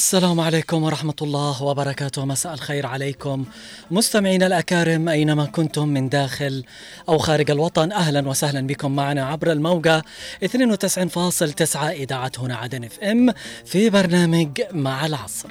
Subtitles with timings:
[0.00, 2.24] السلام عليكم ورحمة الله وبركاته.
[2.24, 3.44] مساء الخير عليكم.
[3.90, 6.64] مستمعينا الأكارم أينما كنتم من داخل
[7.08, 10.04] أو خارج الوطن أهلا وسهلا بكم معنا عبر الموجة
[10.44, 13.32] 92.9 إذاعة هنا عدن إف إم
[13.64, 15.48] في برنامج مع العصر.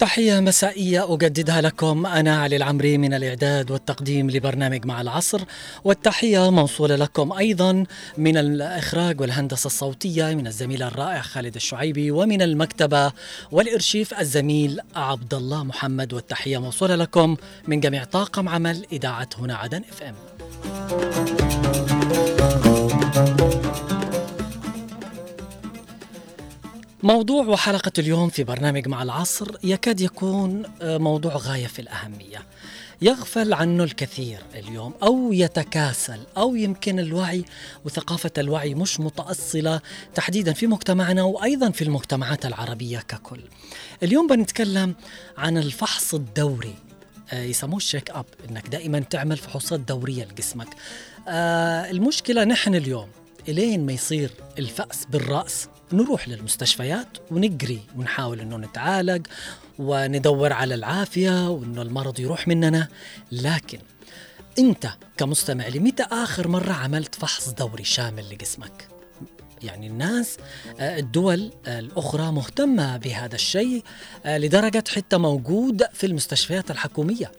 [0.00, 5.40] تحية مسائية أجددها لكم أنا علي العمري من الإعداد والتقديم لبرنامج مع العصر
[5.84, 7.84] والتحية موصولة لكم أيضا
[8.18, 13.12] من الإخراج والهندسة الصوتية من الزميل الرائع خالد الشعيبي ومن المكتبة
[13.50, 17.36] والإرشيف الزميل عبد الله محمد والتحية موصولة لكم
[17.68, 21.89] من جميع طاقم عمل إذاعة هنا عدن إف إم.
[27.02, 32.46] موضوع وحلقة اليوم في برنامج مع العصر يكاد يكون موضوع غاية في الأهمية.
[33.02, 37.44] يغفل عنه الكثير اليوم أو يتكاسل أو يمكن الوعي
[37.84, 39.80] وثقافة الوعي مش متأصلة
[40.14, 43.40] تحديدا في مجتمعنا وأيضا في المجتمعات العربية ككل.
[44.02, 44.94] اليوم بنتكلم
[45.38, 46.74] عن الفحص الدوري.
[47.32, 50.68] يسموه الشيك اب إنك دائما تعمل فحوصات دورية لجسمك.
[51.28, 53.08] آه المشكلة نحن اليوم
[53.48, 59.26] إلين ما يصير الفأس بالرأس نروح للمستشفيات ونجري ونحاول إنه نتعالج
[59.78, 62.88] وندور على العافية وإنه المرض يروح مننا
[63.32, 63.78] لكن
[64.58, 68.88] أنت كمستمع لمتى آخر مرة عملت فحص دوري شامل لجسمك؟
[69.62, 70.36] يعني الناس
[70.80, 73.84] الدول الأخرى مهتمة بهذا الشيء
[74.26, 77.32] لدرجة حتى موجود في المستشفيات الحكومية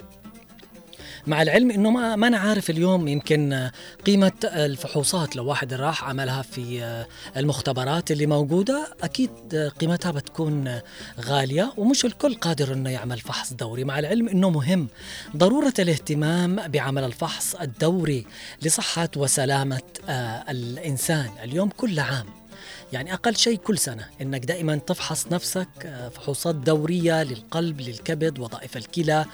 [1.27, 3.69] مع العلم إنه ما ما أنا عارف اليوم يمكن
[4.05, 5.35] قيمة الفحوصات.
[5.35, 7.05] لو واحد راح عملها في
[7.37, 10.79] المختبرات اللي موجودة أكيد قيمتها بتكون
[11.19, 13.83] غالية ومش الكل قادر إنه يعمل فحص دوري.
[13.83, 14.87] مع العلم إنه مهم
[15.37, 18.25] ضرورة الاهتمام بعمل الفحص الدوري
[18.61, 19.81] لصحة وسلامة
[20.49, 21.29] الإنسان.
[21.43, 22.40] اليوم كل عام
[22.91, 25.67] يعني أقل شيء كل سنة إنك دائما تفحص نفسك
[26.15, 29.25] فحوصات دورية للقلب للكبد وظائف الكلى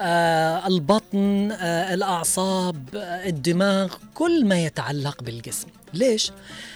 [0.00, 5.68] آه، البطن آه، الأعصاب آه، الدماغ كل ما يتعلق بالجسم.
[5.94, 6.32] ليش؟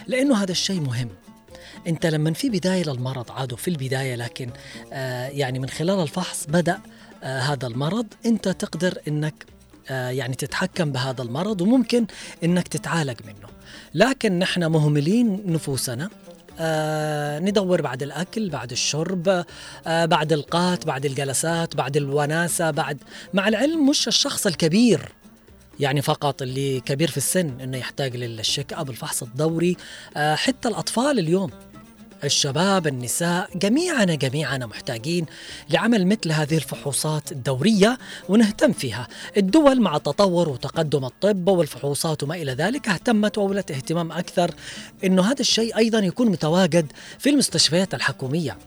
[0.06, 1.08] لأنه هذا الشيء مهم.
[1.86, 4.50] أنت لما في بداية للمرض عادوا في البداية لكن
[4.92, 6.80] آه يعني من خلال الفحص بدأ
[7.22, 9.46] آه هذا المرض أنت تقدر إنك
[9.88, 12.06] آه يعني تتحكم بهذا المرض وممكن
[12.44, 13.48] إنك تتعالج منه.
[13.94, 16.10] لكن نحن مهملين نفوسنا
[16.60, 19.44] آه ندور بعد الأكل بعد الشرب
[19.86, 22.98] آه بعد القات بعد الجلسات بعد الوناسة بعد
[23.34, 25.08] مع العلم مش الشخص الكبير
[25.80, 29.76] يعني فقط اللي كبير في السن إنه يحتاج للشيك أب الفحص الدوري
[30.16, 31.50] آه حتى الأطفال اليوم.
[32.24, 35.26] الشباب النساء جميعنا جميعنا محتاجين
[35.70, 37.98] لعمل مثل هذه الفحوصات الدورية
[38.28, 39.08] ونهتم فيها.
[39.36, 44.50] الدول مع تطور وتقدم الطب والفحوصات وما إلى ذلك اهتمت وأولت اهتمام أكثر
[45.04, 48.58] أنه هذا الشيء أيضا يكون متواجد في المستشفيات الحكومية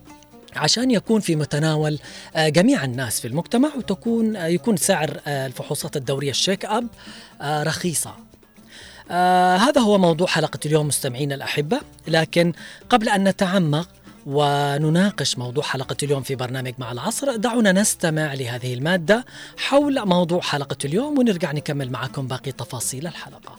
[0.55, 1.99] عشان يكون في متناول
[2.37, 6.87] جميع الناس في المجتمع وتكون يكون سعر الفحوصات الدورية الشيك أب
[7.41, 8.15] رخيصة.
[9.13, 11.79] آه هذا هو موضوع حلقة اليوم مستمعينا الأحبة.
[12.07, 12.53] لكن
[12.89, 13.89] قبل أن نتعمق
[14.25, 19.25] ونناقش موضوع حلقة اليوم في برنامج مع العصر دعونا نستمع لهذه المادة
[19.57, 23.55] حول موضوع حلقة اليوم ونرجع نكمل معكم باقي تفاصيل الحلقة.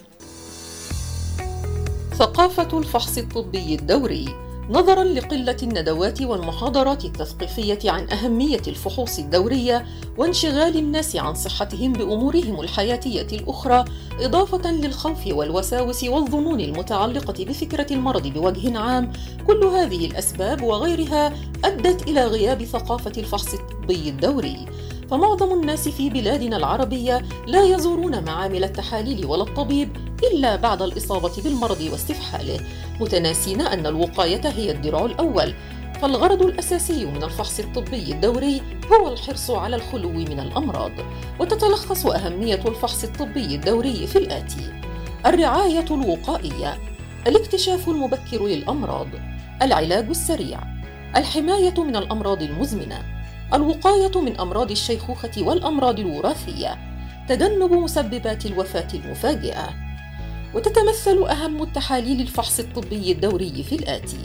[2.14, 4.53] ثقافة الفحص الطبي الدوري.
[4.70, 9.86] نظرا لقلة الندوات والمحاضرات التثقيفية عن أهمية الفحوص الدورية
[10.18, 13.84] وانشغال الناس عن صحتهم بأمورهم الحياتية الأخرى
[14.20, 19.12] إضافة للخوف والوساوس والظنون المتعلقة بفكرة المرض بوجه عام.
[19.46, 24.66] كل هذه الأسباب وغيرها أدت إلى غياب ثقافة الفحص الطبي الدوري.
[25.10, 29.96] فمعظم الناس في بلادنا العربية لا يزورون معامل التحاليل ولا الطبيب
[30.32, 32.60] إلا بعد الإصابة بالمرض واستفحاله.
[33.00, 35.54] متناسين أن الوقاية هي الدرع الأول.
[36.02, 38.62] فالغرض الأساسي من الفحص الطبي الدوري
[38.92, 40.92] هو الحرص على الخلو من الأمراض.
[41.40, 44.72] وتتلخص أهمية الفحص الطبي الدوري في الآتي.
[45.26, 46.78] الرعاية الوقائية.
[47.26, 49.08] الاكتشاف المبكر للأمراض.
[49.62, 50.60] العلاج السريع.
[51.16, 53.13] الحماية من الأمراض المزمنة.
[53.54, 56.78] الوقاية من أمراض الشيخوخة والأمراض الوراثية
[57.28, 59.68] تجنب مسببات الوفاة المفاجئة
[60.54, 64.24] وتتمثل أهم التحاليل الفحص الطبي الدوري في الآتي.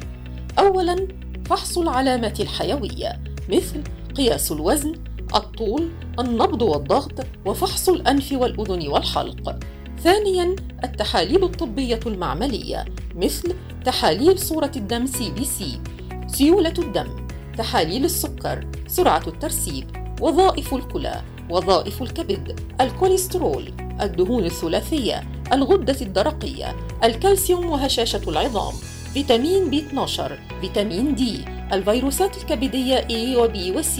[0.59, 1.07] اولا
[1.45, 3.83] فحص العلامات الحيوية مثل
[4.15, 4.93] قياس الوزن
[5.35, 9.59] الطول النبض والضغط وفحص الأنف والأذن والحلق.
[10.03, 12.85] ثانيا التحاليل الطبية المعملية
[13.15, 13.53] مثل
[13.85, 15.79] تحاليل صورة الدم CBC
[16.27, 17.18] سيولة الدم.
[17.59, 19.85] تحاليل السكر سرعة الترسيب
[20.21, 25.23] وظائف الكلى وظائف الكبد الكوليسترول الدهون الثلاثية
[25.53, 28.73] الغدة الدرقية الكالسيوم وهشاشة العظام
[29.13, 33.99] فيتامين B 12 فيتامين D الفيروسات الكبدية A و B و C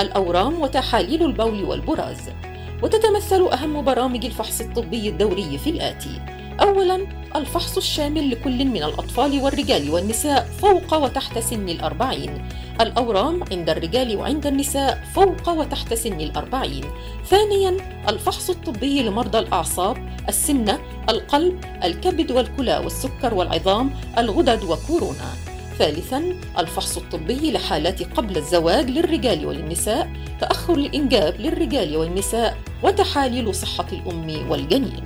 [0.00, 2.20] الأورام وتحاليل البول والبراز.
[2.82, 6.20] وتتمثل أهم برامج الفحص الطبي الدوري في الآتي.
[6.60, 7.06] أولاً
[7.36, 12.48] الفحص الشامل لكل من الأطفال والرجال والنساء فوق وتحت سن الأربعين.
[12.80, 16.84] الأورام عند الرجال وعند النساء فوق وتحت سن الأربعين.
[17.26, 17.76] ثانياً
[18.08, 19.96] الفحص الطبي لمرضى الأعصاب
[20.28, 20.78] السمنة
[21.08, 25.30] القلب الكبد والكلى والسكر والعظام الغدد وكورونا.
[25.78, 34.50] ثالثا الفحص الطبي لحالات قبل الزواج للرجال وللنساء تأخر الإنجاب للرجال والنساء وتحاليل صحة الأم
[34.50, 35.04] والجنين.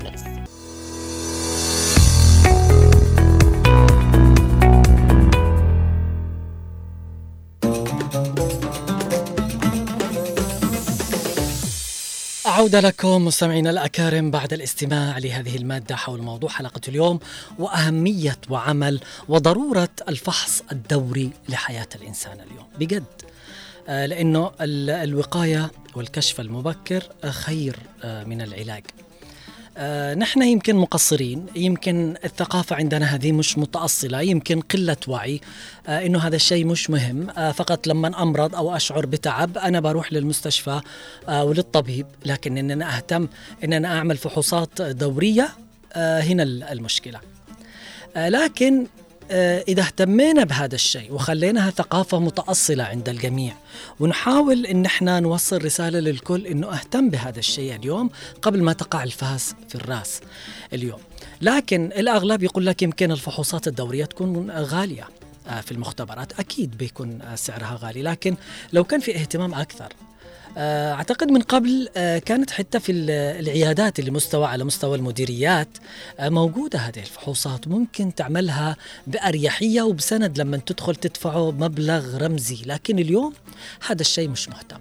[12.58, 17.20] عودة لكم مستمعينا الأكارم بعد الاستماع لهذه المادة حول موضوع حلقة اليوم
[17.58, 22.66] وأهمية وعمل وضرورة الفحص الدوري لحياة الإنسان اليوم.
[22.78, 23.04] بجد.
[23.88, 28.84] آه، لأنه الوقاية والكشف المبكر خير آه، من العلاج.
[29.78, 35.40] آه، نحن يمكن مقصرين يمكن الثقافة عندنا هذه مش متأصلة يمكن قلة وعي
[35.86, 40.12] آه، إنه هذا الشيء مش مهم آه، فقط لما أمرض أو أشعر بتعب أنا بروح
[40.12, 40.80] للمستشفى
[41.28, 43.28] وللطبيب لكن إن أنا أهتم
[43.64, 45.48] إن أنا أعمل فحوصات دورية
[45.96, 47.20] هنا المشكلة.
[48.16, 48.86] لكن آه،
[49.68, 53.54] إذا اهتمينا بهذا الشيء وخليناها ثقافة متأصلة عند الجميع
[54.00, 58.10] ونحاول إن إحنا نوصل رسالة للكل إنه أهتم بهذا الشيء اليوم
[58.42, 60.20] قبل ما تقع الفاس في الرأس
[60.72, 60.98] اليوم.
[61.42, 65.08] لكن الأغلب يقول لك يمكن الفحوصات الدورية تكون غالية
[65.48, 66.40] آه، في المختبرات.
[66.40, 68.36] أكيد بيكون سعرها غالي لكن
[68.72, 70.07] لو كان في اهتمام أكثر آه،
[70.58, 75.68] أعتقد من قبل آه، كانت حتى في العيادات اللي مستوى على مستوى المديريات
[76.20, 78.76] آه، موجودة هذه الفحوصات ممكن تعملها
[79.06, 83.32] بأريحية وبسند لما تدخل تدفعه مبلغ رمزي لكن اليوم
[83.88, 84.78] هذا الشيء مش مهتم.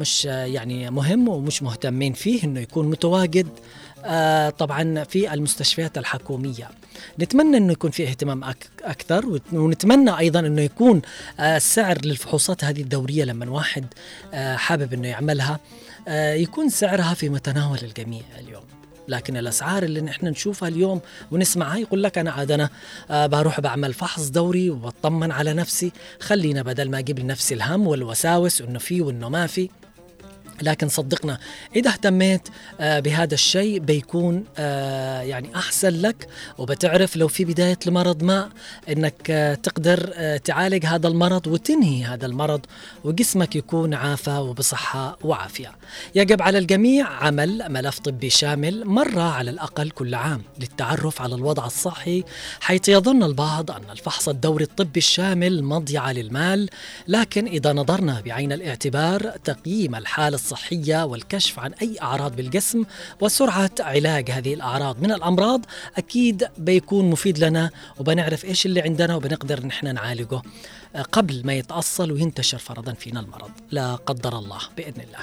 [0.00, 3.48] مش يعني مهم ومش مهتمين فيه إنه يكون متواجد
[4.58, 6.68] طبعا في المستشفيات الحكومية.
[7.20, 8.44] نتمنى إنه يكون في اهتمام
[8.84, 11.02] أكثر ونتمنى أيضا إنه يكون
[11.40, 13.86] السعر آه، للفحوصات هذه الدورية لما واحد
[14.34, 15.60] آه، حابب إنه يعملها
[16.08, 18.64] آه، يكون سعرها في متناول الجميع اليوم.
[19.08, 21.00] لكن الأسعار اللي نحن نشوفها اليوم
[21.30, 22.70] ونسمعها يقول لك أنا عاد أنا
[23.10, 25.92] بروح بعمل فحص دوري وبطمن على نفسي.
[26.20, 29.68] خلينا بدل ما أجيب لنفسي الهم والوساوس إنه في وإنه ما في.
[30.62, 31.38] لكن صدقنا
[31.76, 32.48] إذا اهتميت
[32.80, 38.50] آه، بهذا الشيء بيكون آه، يعني أحسن لك وبتعرف لو في بداية لمرض ما
[38.88, 40.12] إنك آه، تقدر
[40.44, 42.60] تعالج هذا المرض وتنهي هذا المرض
[43.04, 45.72] وجسمك يكون عافى وبصحة وعافية.
[46.14, 51.66] يجب على الجميع عمل ملف طبي شامل مرة على الأقل كل عام للتعرف على الوضع
[51.66, 52.24] الصحي
[52.60, 56.68] حيث يظن البعض أن الفحص الدوري الطبي الشامل مضيعة للمال
[57.08, 62.84] لكن إذا نظرنا بعين الاعتبار تقييم الحالة الصحية والكشف عن أي أعراض بالجسم
[63.20, 65.02] وسرعة علاج هذه الأعراض.
[65.02, 65.64] من الأمراض
[65.96, 70.42] أكيد بيكون مفيد لنا وبنعرف إيش اللي عندنا وبنقدر نحن نعالجه.
[71.02, 75.18] قبل ما يتأصل وينتشر فرضا فينا المرض لا قدر الله بإذن الله.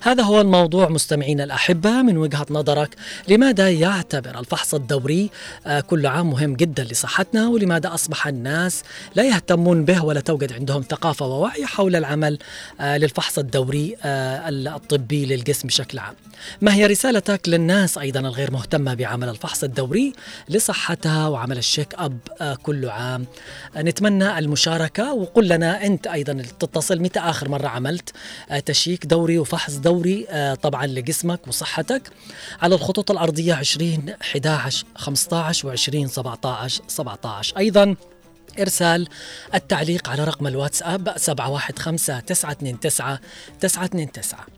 [0.00, 2.96] هذا هو الموضوع مستمعينا الأحبة من وجهة نظرك
[3.28, 5.30] لماذا يعتبر الفحص الدوري
[5.66, 8.82] آه، كل عام مهم جدا لصحتنا؟ ولماذا أصبح الناس
[9.14, 12.38] لا يهتمون به ولا توجد عندهم ثقافة ووعي حول العمل
[12.80, 16.14] آه، للفحص الدوري آه، الطبي للجسم بشكل عام؟
[16.60, 20.12] ما هي رسالتك للناس أيضا الغير مهتمة بعمل الفحص الدوري
[20.48, 22.18] لصحتها وعمل الشيك أب
[22.62, 23.26] كل عام؟
[23.76, 28.12] نتمنى المشاركة وقل لنا أنت أيضا تتصل متى آخر مرة عملت
[28.50, 32.02] آه، تشيك دوري وفحص دوري آه، طبعا لجسمك وصحتك.
[32.62, 37.96] على الخطوط الأرضية 20 11 15 و 20 17 17 أيضا
[38.60, 39.08] إرسال
[39.54, 42.80] التعليق على رقم الواتساب 715 929
[43.60, 44.53] 929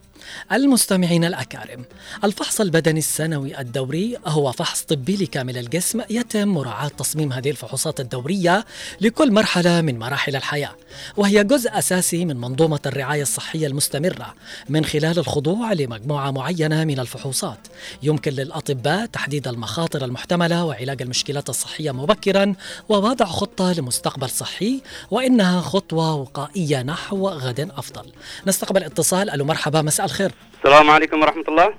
[0.51, 1.85] المستمعين الأكارم.
[2.23, 8.65] الفحص البدني السنوي الدوري هو فحص طبي لكامل الجسم يتم مراعاة تصميم هذه الفحوصات الدورية
[9.01, 10.75] لكل مرحلة من مراحل الحياة
[11.17, 14.33] وهي جزء أساسي من منظومة الرعاية الصحية المستمرة
[14.69, 17.59] من خلال الخضوع لمجموعة معينة من الفحوصات.
[18.03, 22.53] يمكن للأطباء تحديد المخاطر المحتملة وعلاج المشكلات الصحية مبكرا
[22.89, 24.81] ووضع خطة لمستقبل صحي
[25.11, 28.05] وإنها خطوة وقائية نحو غد أفضل.
[28.47, 30.31] نستقبل اتصال ألو مرحبا مساء الخير.
[30.57, 31.73] السلام عليكم ورحمة الله.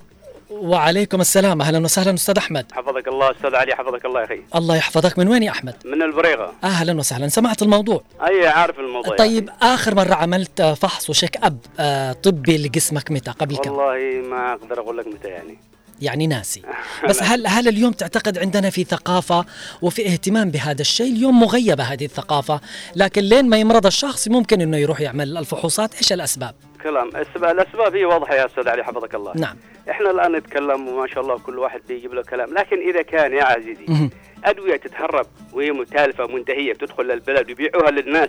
[0.51, 1.63] وعليكم السلام.
[1.63, 2.73] أهلا وسهلا أستاذ أحمد.
[2.73, 4.41] حفظك الله أستاذ علي حفظك الله يا أخي.
[4.55, 5.19] الله يحفظك.
[5.19, 6.53] من وين يا أحمد؟ من البريغة.
[6.65, 7.29] أهلا وسهلا.
[7.29, 8.03] سمعت الموضوع.
[8.29, 13.57] أي عارف الموضوع طيب آخر مرة عملت فحص وشيك أب آه، طبي لجسمك متى؟ قبل
[13.57, 15.59] كم؟ والله ما أقدر أقول لك متى يعني.
[16.01, 16.63] يعني ناسي.
[17.09, 19.45] بس هل هل اليوم تعتقد عندنا في ثقافة
[19.83, 22.61] وفي اهتمام بهذا الشيء؟ اليوم مغيبة هذه الثقافة
[22.97, 25.95] لكن لين ما يمرض الشخص ممكن إنه يروح يعمل الفحوصات.
[25.95, 27.09] إيش الأسباب؟ كلام.
[27.09, 29.33] الاسباب الأسباب هي واضحة يا أستاذ علي حفظك الله.
[29.37, 29.57] نعم.
[29.91, 32.55] إحنا الآن نتكلم وما شاء الله كل واحد بيجيب له كلام.
[32.55, 34.11] لكن إذا كان يا عزيزي.
[34.45, 38.29] أدوية تتهرب وهي متالفة منتهية بتدخل للبلد ويبيعوها للناس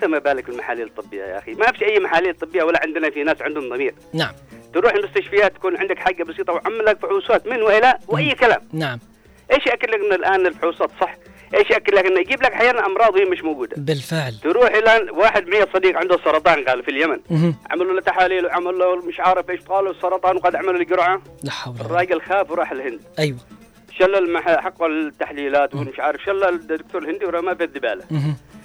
[0.00, 3.42] فما بالك بالمحاليل الطبية يا أخي؟ ما فيش أي محاليل طبية ولا عندنا في ناس
[3.42, 3.94] عندهم ضمير.
[4.12, 4.32] نعم.
[4.74, 8.60] تروح المستشفيات تكون عندك حاجة بسيطة وعمل لك فحوصات من وإلى وأي كلام.
[8.72, 8.98] نعم.
[9.52, 11.16] إيش يأكد لك إن الآن الفحوصات صح؟
[11.54, 13.76] إيش ياكد لك انه يجيب لك أحيانا أمراض وهي مش موجودة.
[13.76, 14.34] بالفعل.
[14.42, 17.20] تروح إلى واحد معي صديق عنده سرطان قال في اليمن.
[17.70, 21.50] عملوا له تحاليل وعملوا له مش عارف إيش قالوا السرطان وقد عملوا له قرعه لا
[21.50, 23.00] حول ولا الراجل خاف وراح الهند.
[23.18, 23.38] أيوه.
[23.98, 24.60] شل المح...
[24.60, 28.04] حق التحليلات ومش عارف شل الدكتور الهندي ورماه في الزباله.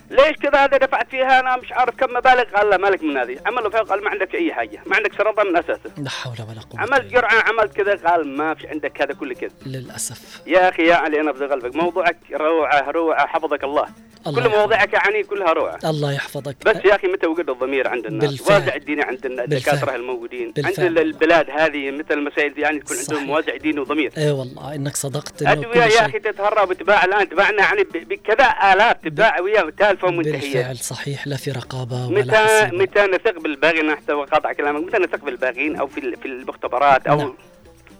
[0.09, 2.43] ليش كذا هذا دفعت فيها؟ أنا مش عارف كم مبالغ.
[2.43, 3.39] قال لا مالك من هذه.
[3.45, 4.81] عمل فيها قال ما عندك أي حاجة.
[4.85, 5.91] ما عندك سرطان من أساسه.
[5.97, 7.95] لا حول ولا قوة عملت قرعه عملت كذا.
[8.09, 9.51] قال ما في عندك هذا كله كذا.
[9.65, 10.41] للأسف.
[10.47, 11.75] يا أخي يا علي أنا بدي قلبك.
[11.75, 13.27] موضوعك روعة روعة.
[13.27, 13.87] حفظك الله.
[14.25, 14.49] كل.
[14.49, 18.61] مواضيعك يعني كلها روعة الله يحفظك بس يا أخي متى وجد الضمير عند الناس بالفعل.
[18.61, 19.95] وازع الدين عند الدكاترة.
[19.95, 20.87] الموجودين بالفعل.
[20.87, 22.97] عند البلاد هذه مثل المسائل دي يعني تكون.
[22.97, 27.61] عندهم وازع دين وضمير اي والله إنك صدقت أدوية يا أخي تتهرب وتباع الآن تباعنا
[27.61, 32.75] يعني بكذا الاف تتباع ويا تالفه ومنتهية بالفعل صحيح لا في رقابة ولا متى.
[32.75, 37.33] متى نثق بالباغين حتى وقاطع كلامك متى نثق بالباغين أو في في المختبرات أو نعم.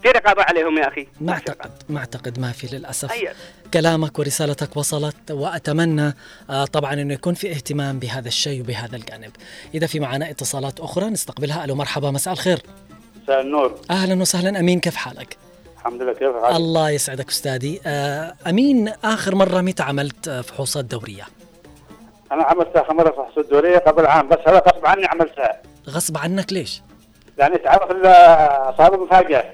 [0.07, 3.11] في رقابه عليهم يا أخي؟ ما أعتقد ما أعتقد ما في للأسف.
[3.11, 3.29] أي.
[3.73, 6.13] كلامك ورسالتك وصلت وأتمنى
[6.49, 9.31] آه، طبعا إنه يكون في اهتمام بهذا الشيء وبهذا الجانب.
[9.73, 11.65] إذا في معنا اتصالات أخرى نستقبلها.
[11.65, 12.59] ألو مرحبا مساء الخير.
[13.23, 13.79] مساء النور.
[13.91, 14.59] أهلا وسهلا.
[14.59, 15.37] أمين كيف حالك؟
[15.77, 17.81] الحمد لله كيف حالك؟ الله يسعدك أستاذي.
[17.85, 21.23] آه، أمين آخر مرة متى عملت آه، فحوصات دورية.
[22.31, 25.61] أنا عملتها آخر مرة في حصول الدوريه قبل عام بس هذا غصب عني عملتها.
[25.89, 26.81] غصب عنك ليش؟
[27.37, 29.45] يعني تعرف اصابه مفاجاه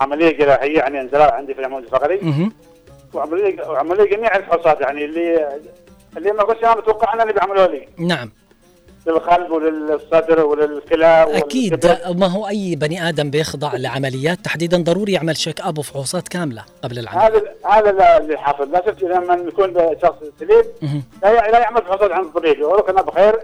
[0.00, 2.50] عملية جراحية يعني انزلاق عندي في العمود الفقري.
[3.14, 5.48] وعملية وعمليه جميع الفحوصات يعني اللي
[6.16, 7.88] اللي ما كنت أنا متوقع أنا اللي بيعملوها لي.
[7.98, 8.30] نعم.
[9.06, 11.86] للقلب وللصدر وللكلى أكيد.
[12.10, 16.98] ما هو أي بني آدم بيخضع لعمليات تحديدا ضروري يعمل شيك اب وفحوصات كاملة قبل
[16.98, 20.64] العمل؟ هذا هذا اللي حاصل لا شفت لما يكون شخص سليم.
[21.22, 23.40] لا لا يعمل فحوصات عند الطبيب يقول أنا بخير.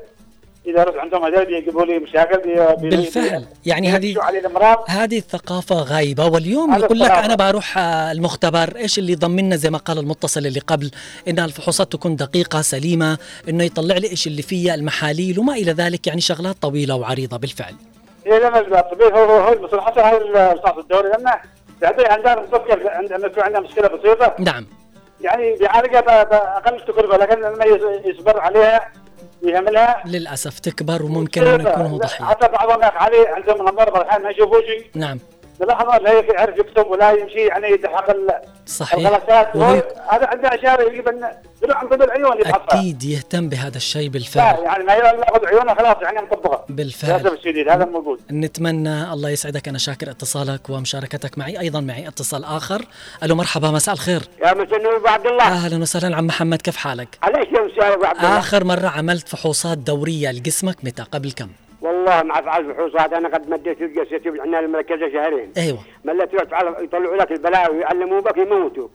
[0.67, 3.45] إذا رحت عندهم هذول بيجيبوا لي مشاكل بي- بي- بالفعل.
[3.67, 4.17] يعني هذه
[4.89, 6.27] هذه الثقافة غايبة.
[6.27, 7.11] واليوم يقول لك.
[7.11, 10.91] أنا بروح آه، المختبر إيش اللي يضمننا؟ زي ما قال المتصل اللي قبل
[11.29, 13.19] إنها الفحوصات تكون دقيقة سليمة
[13.49, 16.07] إنه يطلع لي إيش اللي فيها المحاليل وما إلى ذلك.
[16.07, 17.75] يعني شغلات طويلة وعريضة بالفعل.
[18.27, 19.81] هي لما الطبيب هو هو المسؤول.
[19.81, 21.33] حتى هذا الفحص الدوري لأنه
[21.83, 24.35] بعدين عندنا مشكله عندنا عندنا مشكلة بسيطة.
[24.39, 24.67] نعم.
[25.21, 28.89] يعني بيعالجها بأقل تكلفه لكن لما يص- يصبر عليها
[29.47, 32.25] ويهملها للأسف تكبر وممكن أن يكونوا ضحية.
[32.25, 35.19] حتى بعضهم يا أخي علي عندهم امراض الحين ما يشوفوا شيء نعم.
[35.61, 38.99] نلاحظ لا يعرف يكتب ولا يمشي يعني يلحق ال- صحيح.
[39.07, 39.57] الغلطات
[40.11, 40.49] هذا عنده
[41.07, 45.47] إن- يروح عند طبيب العيون يفحصها أكيد يهتم بهذا الشيء لا بالفعل يعني ما يأخذ
[45.47, 47.21] عيونه خلاص يعني مطبقه بالفعل.
[47.21, 49.69] للاسف الشديد هذا موجود نتمنى الله يسعدك.
[49.69, 51.61] أنا شاكر اتصالك ومشاركتك معي.
[51.61, 52.83] أيضا معي اتصال آخر.
[53.23, 54.23] ألو مرحبا مساء الخير.
[54.43, 55.45] يا مساء النور أبو عبد الله.
[55.45, 56.17] أهلا وسهلا.
[56.17, 58.39] عم محمد كيف حالك؟ عليك يا مساء أبو عبد الله.
[58.39, 61.49] آخر مرة عملت فحوصات دورية لجسمك متى؟ قبل كم؟
[61.87, 65.53] والله مع فعل الفحوصات أنا قد مديت جلستي بالعنايه المركزه شهرين
[66.05, 68.89] ما تروح تفعل يطلعوا لك البلاوي يعلموا بك يموتوا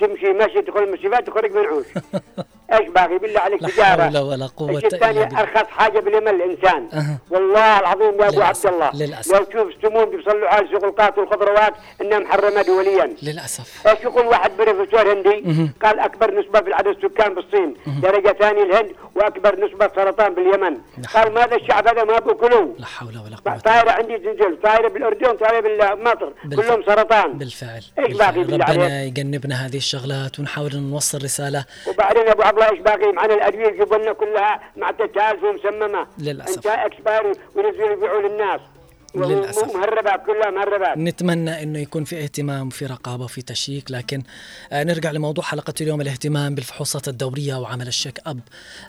[0.00, 1.86] تمشي ماشي تدخل المستشفى تخرج منعوش
[2.72, 4.02] إيش باقي؟ بالله عليك لا تجارة.
[4.02, 5.40] حول ولا إلا الثاني بالله.
[5.40, 6.88] أرخص حاجة باليمن الإنسان.
[6.92, 7.18] أها.
[7.30, 9.34] والله العظيم يا أبو عبد الله للأسف.
[9.34, 13.16] لو تشوف السمون بيصلوا على السلطات والخضروات انها محرمه دوليا.
[13.22, 13.86] للأسف.
[13.86, 17.76] إيش يقول واحد بروفيسور هندي؟ قال أكبر نسبة في العدد السكان بالصين.
[18.02, 20.78] درجة ثانية الهند وأكبر نسبة سرطان باليمن.
[21.14, 23.58] قال ماذا الشعب هذا؟ ما بياكلوه لا حول ولا قوة.
[23.58, 26.66] طائرة عندي زنجل طائرة بالأردن طائرة بمصر بالفعل.
[26.66, 27.38] كلهم سرطان.
[27.38, 28.32] بالفعل, إيش باقي.
[28.32, 31.64] بالله ربنا يجنبنا هذه الشغلات ونحاول نوصل رسالة.
[31.88, 36.06] وبعدين يا أبو عبد الله إيش باقي معنا الأدوية يجيبوا لنا كلها مع تتالف ومسممة
[36.18, 36.56] للأسف.
[36.56, 38.60] انتهى إكسباري وينزلوا يبيعوا للناس
[39.14, 39.76] للأسف.
[39.76, 44.22] مهربات كلها مهربات نتمنى إنه يكون في اهتمام وفي رقابة وفي تشيك لكن
[44.72, 48.40] آه نرجع لموضوع حلقة اليوم الاهتمام بالفحوصات الدورية وعمل الشيك أب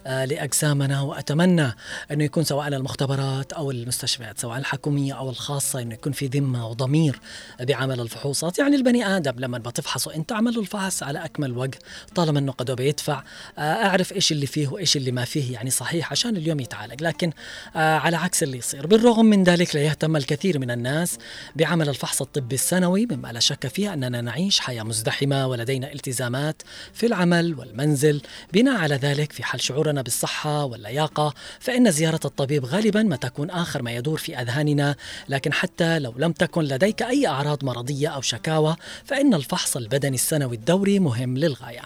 [0.08, 1.76] آه لأجسامنا وأتمنى
[2.12, 7.20] إنه يكون سواء المختبرات أو المستشفيات سواء الحكومية أو الخاصة إنه يكون في ذمة وضمير
[7.60, 8.60] بعمل الفحوصات.
[8.60, 11.80] يعني البني آدم لما بتفحصه انت اعمل له الفحص على أكمل وجه
[12.16, 13.24] طالما إنه قد بيدفع
[13.58, 17.04] آه أعرف إيش اللي فيه وإيش اللي ما فيه يعني صحيح عشان اليوم يتعالج.
[17.04, 17.32] لكن
[17.76, 21.18] آه على عكس اللي يصير بالرغم من ذلك لا يهتم يهتم الكثير من الناس
[21.56, 26.62] بعمل الفحص الطبي السنوي مما لا شك فيه أننا نعيش حياة مزدحمة ولدينا التزامات
[26.94, 28.22] في العمل والمنزل.
[28.54, 33.82] بناء على ذلك في حال شعورنا بالصحة واللياقة فإن زيارة الطبيب غالبا ما تكون آخر
[33.82, 34.96] ما يدور في أذهاننا.
[35.30, 38.75] لكن حتى لو لم تكن لديك أي أعراض مرضية أو شكاوى
[39.06, 41.82] فإن الفحص البدني السنوي الدوري مهم للغاية.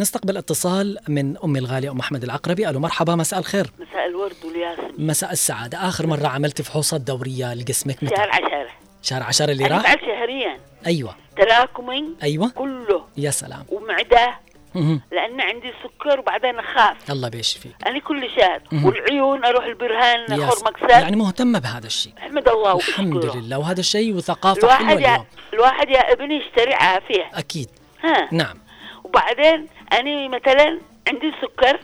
[0.00, 2.68] نستقبل اتصال من أم الغالية أم أحمد العقربي.
[2.68, 3.14] ألو مرحبا.
[3.14, 3.72] مساء الخير.
[3.78, 5.06] مساء الورد والياسمين.
[5.06, 5.88] مساء السعادة.
[5.88, 8.68] آخر مرة عملت فحوصات دورية لجسمك متى؟ شهر عشرة.
[9.02, 11.14] شهر عشر اللي أنا راح؟ بعد شهريا أيوة.
[11.36, 12.50] تراكمي أيوة.
[12.50, 13.04] كله.
[13.16, 13.64] يا سلام.
[13.68, 14.34] ومعدة.
[14.74, 15.00] مهم.
[15.12, 17.10] لأن عندي سكر وبعدين أخاف.
[17.10, 17.72] الله بيشفيك.
[17.86, 18.62] أنا كل شهر.
[18.84, 22.12] والعيون أروح البرهان يا س- خرمكسات يعني مهتمة بهذا الشيء.
[22.18, 23.58] أحمد الله الحمد واشكره لله.
[23.58, 25.26] وهذا الشيء وثقافة حلوة الواحد يا اليوم.
[25.54, 27.30] الواحد يا ابني يشتري عافية.
[27.34, 27.68] أكيد.
[28.04, 28.28] ها.
[28.32, 28.58] نعم.
[29.04, 31.80] وبعدين أنا مثلا عندي سكر.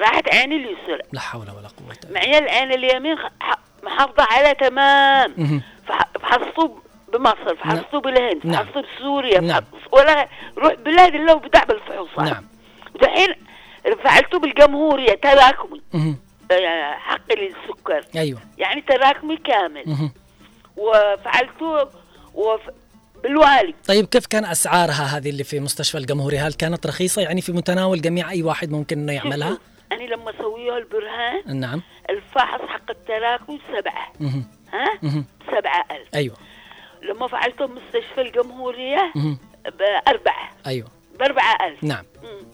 [0.00, 1.02] راحت عيني اليسرى.
[1.12, 3.16] لا حول ولا قوة إلا معي العين اليمين
[3.88, 5.34] محافظة على تمام.
[5.36, 5.62] مهم.
[5.88, 6.78] فح- فحصته
[7.12, 8.64] بمصر فحصته بالهند نعم.
[8.64, 9.64] فحصته بسوريا نعم.
[9.92, 10.28] ولا
[10.58, 12.32] روح بلاد الله وبدع بالفحوصات.
[12.32, 12.44] نعم.
[12.94, 13.28] ودحين
[14.04, 15.80] فعلته بالجمهورية تراكمي
[16.98, 18.40] حق للسكر أيوة.
[18.58, 19.82] يعني تراكمي كامل.
[19.86, 20.10] مهم.
[20.76, 21.88] وفعلته
[22.34, 22.60] وف...
[23.22, 23.74] بالوالي.
[23.88, 28.00] طيب كيف كان أسعارها هذه اللي في مستشفى الجمهوري؟ هل كانت رخيصة؟ يعني في متناول
[28.00, 29.58] جميع أي واحد ممكن أنه يعملها؟
[29.92, 31.82] أنا لما أسويه البرهان نعم.
[32.10, 34.12] الفحص حق التراكم سبعة.
[34.20, 34.44] مهم.
[34.72, 35.24] ها؟ مهم.
[35.46, 36.08] سبعة ألف.
[36.14, 36.36] أيوة.
[37.02, 39.38] لما فعلته بمستشفى الجمهورية مهم.
[39.78, 40.50] بأربعة.
[40.66, 40.88] أيوة.
[41.18, 41.84] بأربعة ألف.
[41.84, 42.04] نعم.
[42.22, 42.48] مم.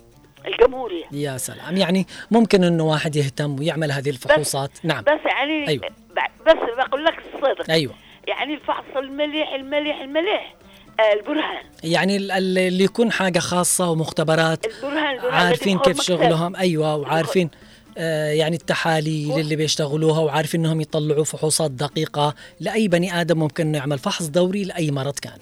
[0.47, 1.05] الجمهورية.
[1.13, 1.77] يا سلام.
[1.77, 4.71] يعني ممكن إنه واحد يهتم ويعمل هذه الفحوصات.
[4.85, 5.05] نعم.
[5.05, 5.89] بس يعني أيوة.
[5.89, 7.71] ب- بس بقول لك الصدق.
[7.71, 7.95] أيوه.
[8.29, 10.55] يعني الفحص المليح المليح المليح.
[11.01, 11.65] البرهان.
[11.85, 16.57] يعني ال- ال- اللي يكون حاجة خاصة ومختبرات البرهان البرهان عارفين كيف بخور شغلهم.
[16.57, 17.51] أيوه وعارفين
[17.99, 23.79] آه يعني التحاليل اللي بيشتغلوها وعارفين إنهم يطلعوا فحوصات دقيقة لأي بني آدم ممكن إنه
[23.79, 25.39] يعمل فحص دوري لأي مرض كان.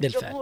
[0.00, 0.34] بالفعل.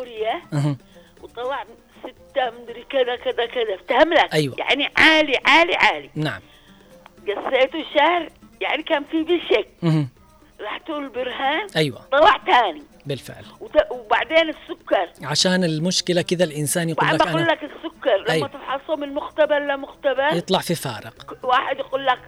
[1.22, 1.64] وطلع
[2.00, 3.74] ستة مدري كذا كذا كذا.
[3.74, 4.54] افتهم لك أيوة.
[4.58, 6.10] يعني عالي عالي عالي.
[6.14, 6.40] نعم.
[7.22, 8.28] قصيته شهر
[8.60, 9.68] يعني كان في بشك.
[9.84, 10.06] أها.
[10.60, 12.00] رحت البرهان أيوه.
[12.12, 13.44] طلع تاني بالفعل.
[13.90, 15.08] وبعدين السكر.
[15.22, 18.48] عشان المشكلة كذا الإنسان يقول لك بقول لك السكر لما أيوة.
[18.48, 21.38] تفحصه من مختبر لمختبر يطلع في فارق.
[21.42, 22.18] واحد يقول لك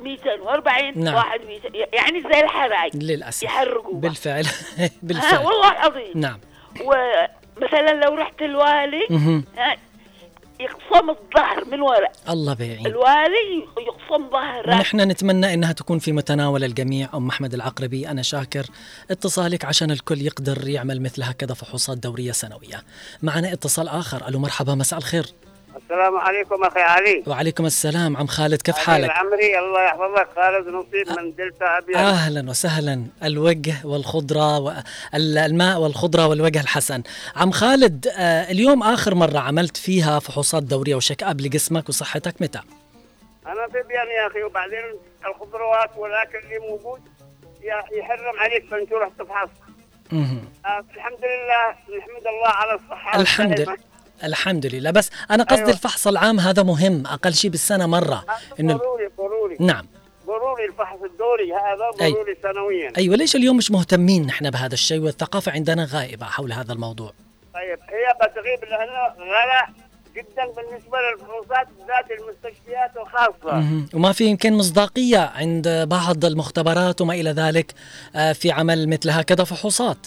[0.00, 1.14] 240 نعم.
[1.14, 3.42] واحد 200 يعني زي الحرايق للأسف.
[3.42, 4.00] يحرقوا.
[4.00, 4.46] بالفعل.
[5.02, 5.44] بالفعل.
[5.46, 6.12] والله العظيم.
[6.14, 6.38] نعم.
[6.80, 9.06] ومثلا لو رحت الوالي
[10.62, 12.86] يقصم الظهر من وراء الله بيعين.
[12.86, 14.74] الوالي يقصم ظهره.
[14.74, 17.08] ونحن نتمنى إنها تكون في متناول الجميع.
[17.14, 18.66] أم أحمد العقربي أنا شاكر.
[19.10, 22.82] اتصالك عشان الكل يقدر يعمل مثل هكذا فحوصات دورية سنوية.
[23.22, 24.28] معنا اتصال آخر.
[24.28, 25.26] ألو مرحبا مساء الخير.
[25.92, 27.22] السلام عليكم أخي علي.
[27.26, 30.28] وعليكم السلام عم خالد كيف حالك؟ العمري الله يحفظك.
[30.36, 31.96] خالد نصيب من دلتا أبيض.
[31.96, 33.06] أهلا وسهلا.
[33.24, 37.02] الوجه والخضرة والماء والخضرة والوجه الحسن.
[37.36, 42.60] عم خالد آه، اليوم آخر مرة عملت فيها فحوصات دورية وشيك أب لجسمك وصحتك متى؟
[43.46, 44.84] أنا في بيان يا أخي وبعدين
[45.26, 47.00] الخضروات والاكل اللي موجود
[47.98, 49.48] يحرم عليك فانت تروح تفحص.
[50.12, 53.20] آه الحمد لله نحمد الله على الصحة.
[53.20, 53.60] الحمد.
[53.60, 53.91] لله
[54.24, 54.90] الحمد لله.
[54.90, 55.70] بس أنا قصدي أيوة.
[55.70, 58.24] الفحص العام هذا مهم أقل شيء بالسنة مرة.
[58.60, 59.56] انه ضروري ضروري.
[59.60, 59.86] نعم.
[60.26, 62.12] ضروري الفحص الدوري هذا أي.
[62.12, 62.92] ضروري سنويا.
[62.98, 67.12] أيوه ليش اليوم مش مهتمين نحن بهذا الشيء؟ والثقافة عندنا غائبة حول هذا الموضوع.
[67.54, 69.68] طيب هي بتغيب لأنه غلاء
[70.16, 73.84] جدا بالنسبة للفحوصات بالذات المستشفيات الخاصة.
[73.94, 77.74] وما في يمكن مصداقية عند بعض المختبرات وما إلى ذلك
[78.16, 80.06] آه، في عمل مثل هكذا فحوصات.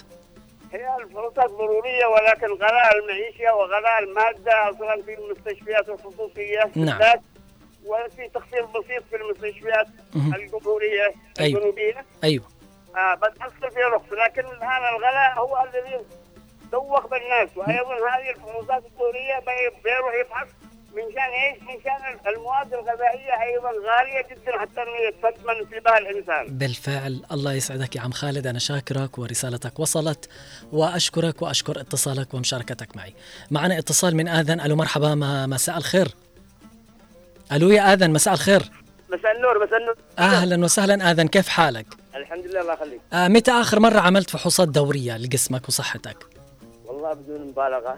[1.37, 6.99] هي الفحوصات ضروريه ولكن غلاء المعيشة وغلاء المادة أصلا في المستشفيات الخصوصية نعم.
[7.85, 10.33] وفي تخفيض بسيط في المستشفيات مهم.
[10.35, 11.57] الجمهورية أيوة.
[11.59, 12.43] الجنوبية أيوه
[12.95, 16.05] آه بتحصل في رخص لكن هذا الغلاء هو الذي
[16.71, 20.47] دوخ بالناس وأيضا هذه الفحوصات الدوريه بي- بيروح يفحص
[20.95, 26.57] من شان إيش؟ من شان المواد الغذائية أيضا غالية جدا حتى إنه في بال الإنسان.
[26.57, 27.21] بالفعل.
[27.31, 28.47] الله يسعدك يا عم خالد.
[28.47, 30.29] أنا شاكرك ورسالتك وصلت
[30.71, 33.13] وأشكرك وأشكر اتصالك ومشاركتك معي.
[33.51, 34.59] معنا اتصال من آذن.
[34.61, 35.15] ألو مرحبا.
[35.15, 36.07] ما- مساء الخير.
[37.51, 38.61] ألو يا آذن مساء الخير.
[39.09, 39.95] مساء النور مساء النور.
[40.19, 41.27] أهلا وسهلا آذن.
[41.27, 43.01] كيف حالك؟ الحمد لله الله يخليك.
[43.13, 46.17] آه متى آخر مرة عملت فحوصات دورية لجسمك وصحتك؟
[46.85, 47.97] والله بدون مبالغة.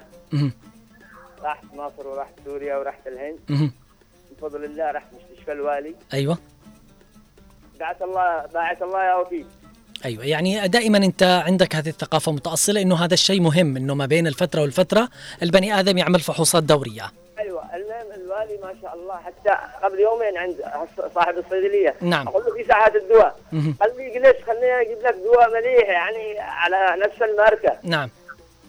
[1.48, 3.72] رحت مصر ورحت سوريا ورحت الهند.
[4.32, 5.96] بفضل الله رحت مستشفى الوالي.
[6.14, 6.38] أيوه.
[7.80, 9.46] دعت الله دعت الله يا وفي
[10.06, 10.26] أيوه.
[10.26, 14.62] يعني دائما أنت عندك هذه الثقافة متأصلة إنه هذا الشيء مهم إنه ما بين الفترة
[14.62, 15.10] والفترة
[15.44, 17.12] البني آدم يعمل فحوصات دورية.
[17.40, 17.76] أيوه.
[17.76, 20.56] المهم الوالي ما شاء الله حتى قبل يومين عند
[21.16, 21.96] صاحب الصيدلية.
[22.02, 22.28] نعم.
[22.28, 23.40] أقول له في ساعات الدواء.
[23.82, 27.78] قال لي جلس خليني أجيب لك دواء مليح يعني على نفس الماركة.
[27.84, 28.10] نعم.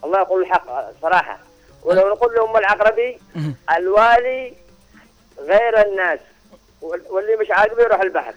[0.05, 1.47] الله يقول الحق صراحة.
[1.83, 3.19] ولو نقول لهم العقربي.
[3.77, 4.55] الوالي
[5.38, 6.19] غير الناس
[6.83, 8.35] وال- واللي مش عاجبه يروح البحر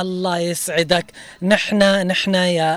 [0.00, 1.06] الله يسعدك.
[1.42, 2.74] نحن نحن يا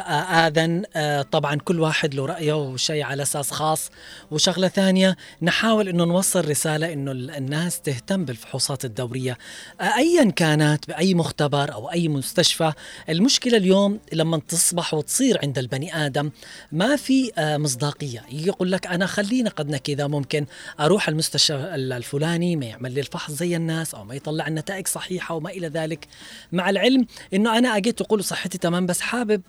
[0.47, 3.91] آذن آه، طبعا كل واحد له رأيه وشيء على أساس خاص.
[4.31, 9.37] وشغلة ثانية نحاول أنه نوصل رسالة أنه ال- الناس تهتم بالفحوصات الدورية.
[9.81, 12.73] آه، أيا كانت بأي مختبر أو أي مستشفى
[13.09, 16.31] المشكلة اليوم لما تصبح وتصير عند البني آدم
[16.71, 18.23] ما في آه، مصداقية.
[18.31, 20.45] يقول لك أنا خلينا قدنا كذا ممكن
[20.79, 25.49] أروح المستشفى الفلاني ما يعمل لي الفحص زي الناس أو ما يطلع النتائج صحيحة وما
[25.49, 26.07] إلى ذلك.
[26.51, 29.41] مع العلم أنه أنا أجيت أقول صحتي تمام بس حابب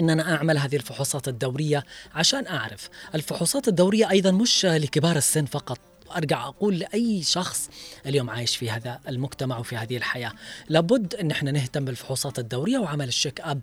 [0.00, 5.78] إن أنا أعمل هذه الفحوصات الدورية عشان أعرف الفحوصات الدورية أيضا مش لكبار السن فقط
[6.16, 7.70] ارجع أقول لأي شخص
[8.06, 10.32] اليوم عايش في هذا المجتمع وفي هذه الحياة.
[10.68, 13.60] لابد إن إحنا نهتم بالفحوصات الدورية وعمل الشيك أب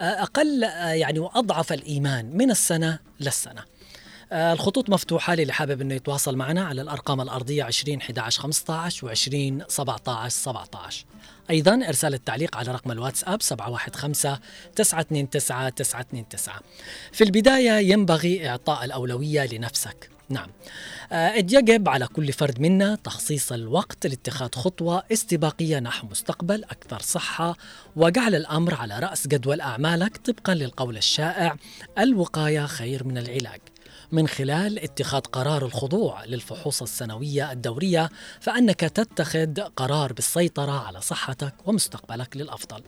[0.00, 3.64] أقل يعني وأضعف الإيمان من السنة للسنة.
[4.32, 9.62] الخطوط مفتوحة للي حابب إنه يتواصل معنا على الأرقام الأرضية 20 11 15 و 20
[9.68, 11.04] 17 17
[11.50, 14.40] أيضا إرسال التعليق على رقم الواتساب 715
[14.76, 16.60] 929 929
[17.12, 20.10] في البداية ينبغي إعطاء الأولوية لنفسك.
[20.28, 20.48] نعم.
[21.12, 27.56] آه، يجب على كل فرد منا تخصيص الوقت لاتخاذ خطوة استباقية نحو مستقبل أكثر صحة
[27.96, 31.56] وجعل الأمر على رأس جدول أعمالك طبقا للقول الشائع
[31.98, 33.60] الوقاية خير من العلاج.
[34.12, 42.36] من خلال اتخاذ قرار الخضوع للفحوص السنوية الدورية فأنك تتخذ قرار بالسيطرة على صحتك ومستقبلك
[42.36, 42.82] للأفضل.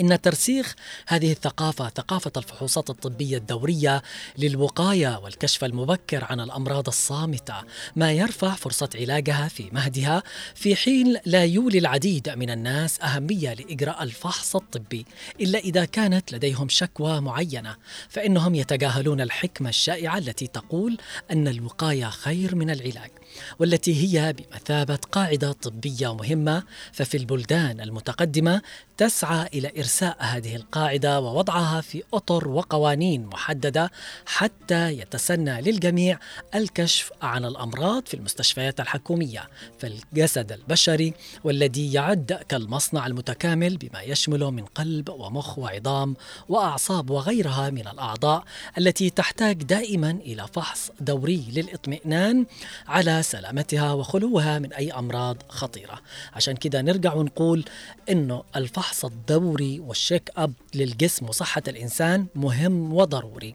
[0.00, 0.74] إن ترسيخ
[1.06, 4.02] هذه الثقافة ثقافة الفحوصات الطبية الدورية
[4.38, 7.54] للوقاية والكشف المبكر عن الأمراض الصامتة.
[7.96, 10.22] ما يرفع فرصة علاجها في مهدها
[10.54, 15.06] في حين لا يولي العديد من الناس أهمية لإجراء الفحص الطبي.
[15.40, 17.76] إلا إذا كانت لديهم شكوى معينة
[18.08, 20.98] فإنهم يتجاهلون الحكمة الشائعة التي تقول
[21.30, 23.10] أن الوقاية خير من العلاج.
[23.58, 26.62] والتي هي بمثابة قاعدة طبية مهمة
[26.92, 28.62] ففي البلدان المتقدمة
[28.96, 33.90] تسعى إلى إرساء هذه القاعدة ووضعها في أطر وقوانين محددة
[34.26, 36.18] حتى يتسنى للجميع
[36.54, 41.14] الكشف عن الأمراض في المستشفيات الحكومية فالجسد البشري
[41.44, 46.16] والذي يعد كالمصنع المتكامل بما يشمل من قلب ومخ وعظام
[46.48, 48.44] وأعصاب وغيرها من الأعضاء
[48.78, 52.46] التي تحتاج دائما إلى فحص دوري للإطمئنان
[52.88, 56.00] على سلامتها وخلوها من أي أمراض خطيرة.
[56.32, 57.64] عشان كده نرجع ونقول
[58.10, 63.54] أنه الفحص الدوري والشيك أب للجسم وصحة الإنسان مهم وضروري.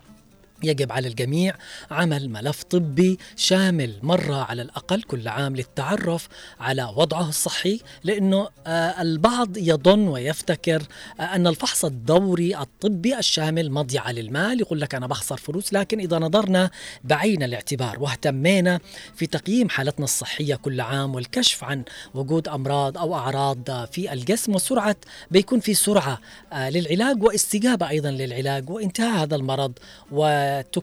[0.64, 1.56] يجب على الجميع
[1.92, 6.28] عمل ملف طبي شامل مرة على الأقل كل عام للتعرف
[6.60, 10.84] على وضعه الصحي لأنه آه، البعض يظن ويفتكر
[11.20, 16.20] آه، أن الفحص الدوري الطبي الشامل مضيعة للمال يقول لك أنا بخسر فلوس لكن إذا
[16.20, 16.70] نظرنا
[17.04, 18.80] بعين الاعتبار واهتمينا
[19.16, 24.96] في تقييم حالتنا الصحية كل عام والكشف عن وجود أمراض أو أعراض في الجسم وسرعة
[25.32, 26.20] بيكون في سرعة
[26.54, 29.74] آه، للعلاج واستجابة أيضا للعلاج وإنتهاء هذا المرض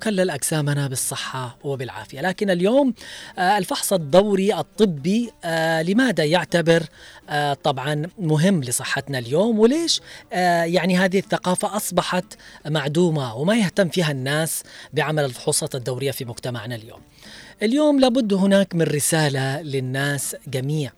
[0.03, 2.21] وتكلل أجسامنا بالصحة وبالعافية.
[2.21, 2.95] لكن اليوم
[3.39, 6.83] آه، الفحص الدوري الطبي آه، لماذا يعتبر
[7.31, 10.01] آه، طبعا مهم لصحتنا اليوم؟ وليش
[10.63, 12.25] يعني هذه الثقافة أصبحت
[12.67, 17.01] معدومة وما يهتم فيها الناس بعمل الفحوصات الدورية في مجتمعنا اليوم؟
[17.63, 20.91] اليوم لابد هناك من رسالة للناس جميع.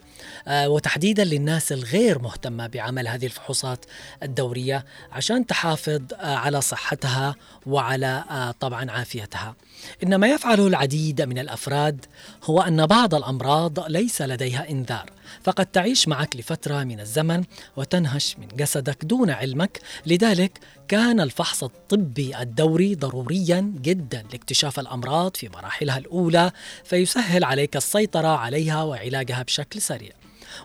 [0.48, 3.84] وتحديدا للناس الغير مهتمة بعمل هذه الفحوصات
[4.22, 7.34] الدورية عشان تحافظ آه، على صحتها
[7.66, 9.54] وعلى آه، طبعا عافيتها.
[10.02, 12.06] إن ما يفعله العديد من الأفراد
[12.44, 15.10] هو أن بعض الأمراض ليس لديها إنذار
[15.42, 17.44] فقد تعيش معك لفترة من الزمن
[17.76, 19.80] وتنهش من جسدك دون علمك.
[20.06, 20.58] لذلك
[20.88, 26.50] كان الفحص الطبي الدوري ضروريا جدا لاكتشاف الأمراض في مراحلها الأولى
[26.84, 30.12] فيسهل عليك السيطرة عليها وعلاجها بشكل سريع.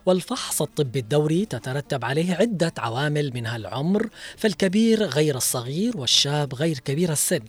[0.05, 7.11] والفحص الطبي الدوري تترتب عليه عدة عوامل منها العمر فالكبير غير الصغير والشاب غير كبير
[7.11, 7.41] السن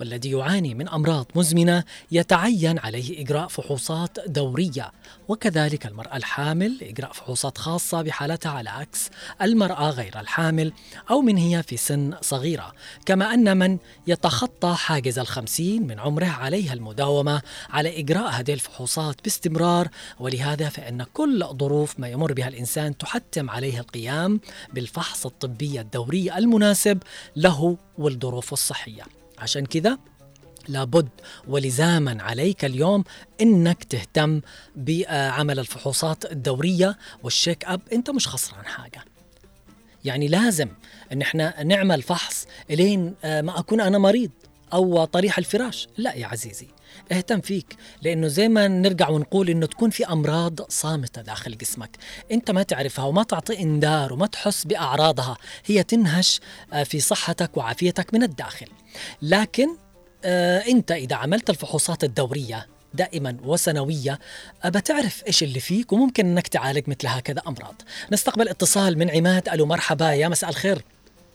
[0.00, 4.92] والذي يعاني من أمراض مزمنة يتعين عليه إجراء فحوصات دورية.
[5.28, 9.10] وكذلك المرأة الحامل إجراء فحوصات خاصة بحالتها على عكس
[9.42, 10.72] المرأة غير الحامل
[11.10, 12.72] أو من هي في سن صغيرة.
[13.06, 19.88] كما أن من يتخطى حاجز الخمسين من عمره عليها المداومة على إجراء هذه الفحوصات باستمرار
[20.20, 24.40] ولهذا فإن كل ظروف ما يمر بها الإنسان تحتم عليه القيام
[24.72, 27.02] بالفحص الطبي الدوري المناسب
[27.36, 29.02] له والظروف الصحية.
[29.38, 29.98] عشان كذا
[30.68, 31.08] لابد
[31.48, 33.04] ولزاما عليك اليوم
[33.40, 34.40] إنك تهتم
[34.76, 37.80] بعمل الفحوصات الدورية والشيك أب.
[37.92, 39.04] أنت مش خسران حاجة.
[40.04, 40.68] يعني لازم
[41.12, 44.30] إن إحنا نعمل فحص إلين آه، ما أكون أنا مريض
[44.72, 45.88] أو طريح الفراش.
[45.96, 46.66] لا يا عزيزي.
[47.12, 51.96] اهتم فيك لأنه زي ما نرجع ونقول إنه تكون في أمراض صامتة داخل جسمك.
[52.32, 56.40] أنت ما تعرفها وما تعطي إنذار وما تحس بأعراضها هي تنهش
[56.72, 58.66] آه، في صحتك وعافيتك من الداخل.
[59.22, 59.68] لكن
[60.24, 64.18] آه، أنت إذا عملت الفحوصات الدورية دائما وسنوية
[64.64, 67.82] آه، بتعرف إيش اللي فيك وممكن إنك تعالج مثل هكذا أمراض.
[68.12, 69.48] نستقبل اتصال من عماد.
[69.48, 70.82] ألو مرحبا يا مساء الخير.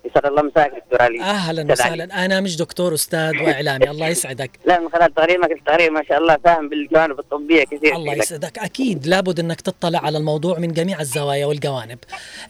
[0.05, 1.71] يسعد الله مساك دكتور علي أهلا.
[1.71, 2.25] وسهلا.
[2.25, 3.89] أنا مش دكتور أستاذ وإعلامي.
[3.89, 4.51] الله يسعدك.
[4.65, 8.13] لا من خلال تقريرك التقرير ما شاء الله فاهم بالجوانب الطبية كثير الله.
[8.13, 8.59] يسعدك.
[8.59, 11.99] أكيد لابد أنك تطلع على الموضوع من جميع الزوايا والجوانب.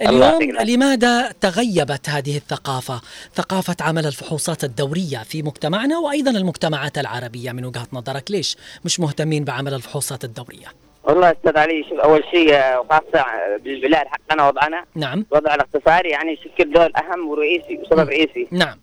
[0.02, 3.02] اليوم لماذا تغيبت هذه الثقافة؟
[3.36, 8.32] ثقافة عمل الفحوصات الدورية في مجتمعنا وأيضا المجتمعات العربية من وجهة نظرك.
[8.32, 13.58] ليش مش مهتمين بعمل الفحوصات الدورية؟ والله أستاذ علي شوف أول شيء آه، وخاصه آه،
[13.58, 15.26] بالبلاد حقنا وضعنا نعم.
[15.32, 18.48] الوضع الاقتصادي يعني يشكل دور أهم ورئيسي وسبب رئيسي.
[18.52, 18.80] نعم.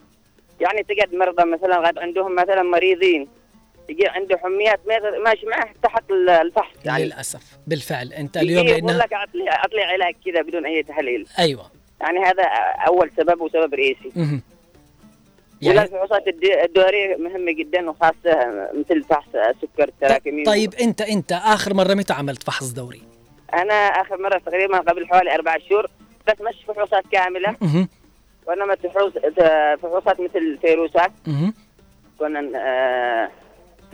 [0.60, 3.28] يعني تجد مرضى مثلا غاد عندهم مثلا مريضين
[3.88, 4.80] يجي عنده حميات
[5.24, 7.04] ماشي معه تحت ال- الفحص يعني.
[7.04, 7.42] للأسف.
[7.66, 8.12] بالفعل.
[8.12, 11.26] أنت اليوم يقول لأنه لك اعطلي علاج كذا بدون أي تحليل.
[11.38, 11.70] أيوه.
[12.00, 12.42] يعني هذا
[12.86, 14.40] أول سبب وسبب رئيسي.
[15.62, 21.74] يعني الفحوصات الد- الدوريه مهمة جدا وخاصة مثل فحص السكر التراكمي طيب انت أنت آخر
[21.74, 23.02] مرة متى عملت فحص دوري؟
[23.54, 25.86] أنا آخر مرة تقريبا قبل حوالي أربع شهور
[26.28, 27.56] بس مش فحوصات كاملة.
[27.60, 27.88] مهم.
[28.46, 29.12] وانما فحوص
[29.82, 31.10] فحوصات مثل فيروسات.
[31.26, 31.54] مهم.
[32.18, 33.30] كنا آه،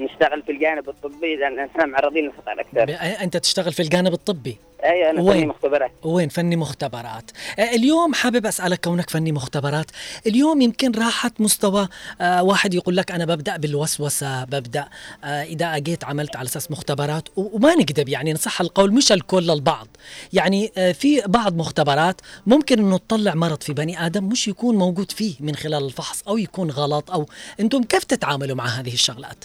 [0.02, 2.96] نشتغل في الجانب الطبي لأن إحنا معرضين للخطر أكثر.
[3.24, 5.90] أنت تشتغل في الجانب الطبي؟ أيوه أنا وين؟ فني مختبرات.
[6.02, 7.30] وين؟ فني مختبرات.
[7.58, 9.86] اليوم حابب أسألك كونك فني مختبرات.
[10.26, 11.88] اليوم يمكن راحت مستوى
[12.20, 14.88] آه، واحد يقول لك أنا ببدأ بالوسوسة ببدأ
[15.24, 19.88] آه، إذا أجيت عملت على أساس مختبرات وما نكذب يعني نصح القول مش الكل البعض.
[20.32, 25.12] يعني آه، في بعض مختبرات ممكن أنه تطلع مرض في بني آدم مش يكون موجود
[25.12, 27.26] فيه من خلال الفحص أو يكون غلط أو
[27.60, 29.44] أنتم كيف تتعاملوا مع هذه الشغلات؟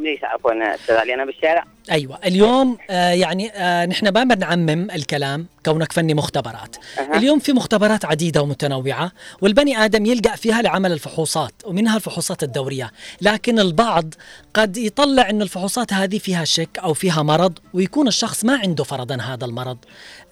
[0.00, 1.64] ليش عفوا أستاذ علي أنا بالشارع.
[1.90, 6.76] أيوه اليوم آه يعني آه نحن ما بنعمم الكلام كونك فني مختبرات.
[6.98, 7.16] أها.
[7.16, 12.90] اليوم في مختبرات عديدة ومتنوعة والبني آدم يلجا فيها لعمل الفحوصات ومنها الفحوصات الدورية.
[13.20, 14.14] لكن البعض
[14.54, 19.16] قد يطلع إن الفحوصات هذه فيها شك أو فيها مرض ويكون الشخص ما عنده فرضا
[19.16, 19.78] هذا المرض.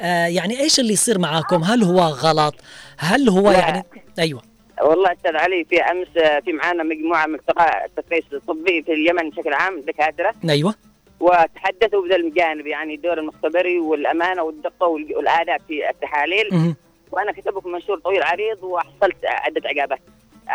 [0.00, 2.54] آه يعني إيش اللي يصير معاكم؟ هل هو غلط؟
[2.98, 3.58] هل هو لا.
[3.58, 3.84] يعني
[4.18, 4.47] أيوه.
[4.82, 9.30] والله أستاذ علي في أمس آه، في معانا مجموعة من التقا- التدريس الطبي في اليمن
[9.30, 10.34] بشكل عام دكاترة.
[10.50, 10.74] أيوه.
[11.20, 16.48] وتحدثوا بذا الجانب يعني الدور المختبري والأمانة والدقة وال- والآداب في التحاليل.
[16.52, 16.76] مهم.
[17.12, 20.00] وأنا كتب لكم منشور طويل عريض وحصلت عدة إجابات.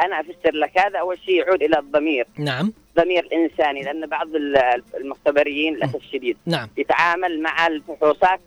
[0.06, 2.28] أنا أفسر لك هذا أول شيء يعود إلى الضمير.
[2.40, 2.74] نعم.
[2.98, 6.70] ضمير انساني لأن بعض ال- المختبرين للأسف الشديد نعم.
[6.78, 8.40] يتعامل مع الفحوصات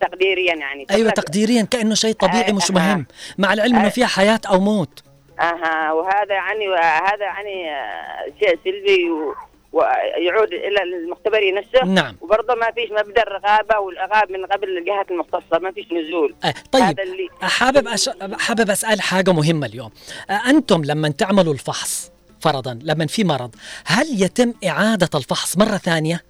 [0.00, 0.86] تقديريا يعني.
[0.90, 2.74] أيوه تقديريا كأنه شيء طبيعي آه، مش آه.
[2.74, 3.06] مهم
[3.38, 3.90] مع العلم إنه آه.
[3.90, 5.02] فيها حياة أو موت.
[5.40, 9.34] أها وهذا يعني هذا يعني آه، شيء سلبي و-
[9.72, 11.84] ويعود إلى المختبري نفسه.
[11.84, 12.16] نعم.
[12.20, 16.34] وبرضه ما فيش مبدأ الرقابه والعقاب من قبل الجهات المختصة ما فيش نزول.
[16.44, 16.82] آه طيب.
[16.82, 18.10] هذا اللي حابب أش...
[18.38, 19.90] حابب أسأل حاجة مهمة اليوم.
[20.30, 23.54] آه أنتم لما تعملوا الفحص فرضا لما في مرض
[23.86, 26.22] هل يتم إعادة الفحص مرة ثانية؟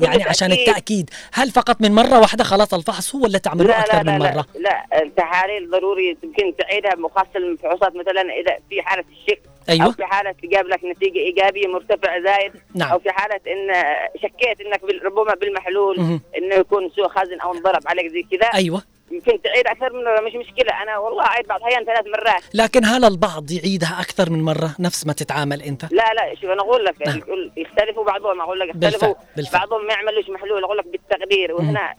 [0.00, 0.68] يعني عشان تأكيد.
[0.68, 1.10] التأكيد.
[1.32, 4.22] هل فقط من مرة واحدة خلاص الفحص هو ولا تعملوه لا أكثر لا لا, من
[4.22, 6.16] لا مرة؟ لا التحاليل ضروري.
[6.22, 9.92] يمكن تعيدها وخاصه الفحوصات مثلا إذا في حالة الشك أو أيوه.
[9.92, 12.90] في حالة جاب لك نتيجة إيجابية مرتفع زايد نعم.
[12.92, 13.84] أو في حالة إن
[14.22, 16.20] شكيت إنك بال- ربما بالمحلول مهم.
[16.38, 18.48] إنه يكون سوء خزن أو انضرب عليك زي كذا.
[18.54, 18.82] أيوه.
[19.10, 20.82] يمكن تعيد أكثر من مرة مش مشكلة.
[20.82, 22.42] أنا والله أعيد بعض الاحيان ثلاث مرات.
[22.54, 26.62] لكن هل البعض يعيدها أكثر من مرة نفس ما تتعامل أنت؟ لا لا شوف أنا
[26.62, 27.20] أقول لك نعم.
[27.56, 28.40] يختلفوا بعضهم.
[28.40, 29.14] أقول لك بالفعل يختلفوا.
[29.36, 29.60] بالفعل.
[29.60, 30.64] بعضهم ما يعملوش محلول.
[30.64, 31.54] أقول لك بالتقدير.
[31.54, 31.94] وهنا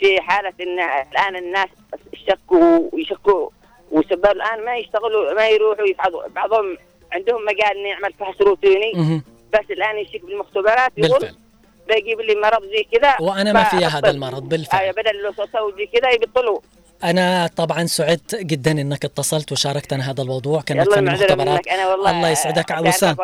[0.00, 0.80] في حالة إن
[1.12, 1.68] الآن الناس
[2.12, 3.50] يشكوا ويشكوا
[3.90, 6.76] وسبب الآن ما يشتغلوا ما يروحوا يفحصوا بعضهم
[7.12, 9.22] عندهم مجال إنه يعمل فحص روتيني.
[9.52, 10.92] بس الآن يشك بالمختبرات.
[10.96, 11.41] يقول بالفعل.
[11.94, 14.10] بيجيب لي مرض زي كذا وأنا ما فيها هذا.
[14.10, 14.84] المرض بالفعل.
[14.86, 16.60] آه بدل اللوسوسه وزي كذا يبطلوا.
[17.04, 21.48] أنا طبعا سعدت جدا إنك اتصلت وشاركتنا هذا الموضوع كانك يلا فن معذرة مختبرات.
[21.48, 21.68] منك.
[21.68, 22.76] أنا والله الله يسعدك.
[22.80, 23.16] وسام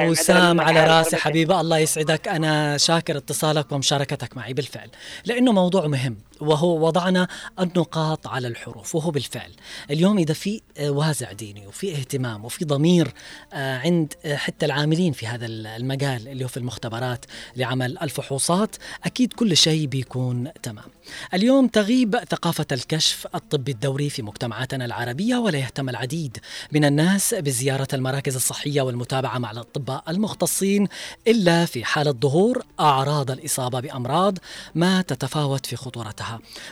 [0.00, 1.16] وسام على راسي.
[1.16, 2.28] حبيبي الله يسعدك.
[2.28, 4.90] أنا شاكر اتصالك ومشاركتك معي بالفعل.
[5.24, 6.16] لأنه موضوع مهم.
[6.40, 7.28] وهو وضعنا
[7.60, 9.50] النقاط على الحروف وهو بالفعل.
[9.90, 13.12] اليوم إذا في آه، وازع ديني وفي اهتمام وفي ضمير
[13.52, 17.24] آه، عند آه، حتى العاملين في هذا المجال اللي هو في المختبرات
[17.56, 20.84] لعمل الفحوصات أكيد كل شيء بيكون تمام.
[21.34, 26.38] اليوم تغيب ثقافة الكشف الطبي الدوري في مجتمعاتنا العربية ولا يهتم العديد
[26.72, 30.88] من الناس بزيارة المراكز الصحية والمتابعة مع الأطباء المختصين
[31.26, 34.38] إلا في حالة ظهور أعراض الإصابة بأمراض
[34.74, 36.27] ما تتفاوت في خطورتها.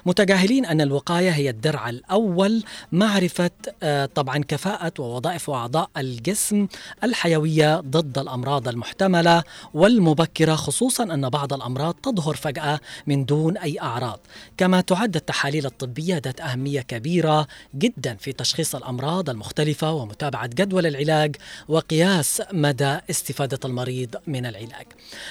[0.06, 3.50] متجاهلين أن الوقاية هي الدرع الأول معرفة
[3.82, 6.66] آه، طبعا كفاءة ووظائف وأعضاء الجسم
[7.04, 9.42] الحيوية ضد الأمراض المحتملة
[9.74, 14.20] والمبكرة خصوصا أن بعض الأمراض تظهر فجأة من دون أي أعراض.
[14.56, 21.36] كما تعد التحاليل الطبية ذات أهمية كبيرة جدا في تشخيص الأمراض المختلفة ومتابعة جدول العلاج
[21.68, 24.86] وقياس مدى استفادة المريض من العلاج.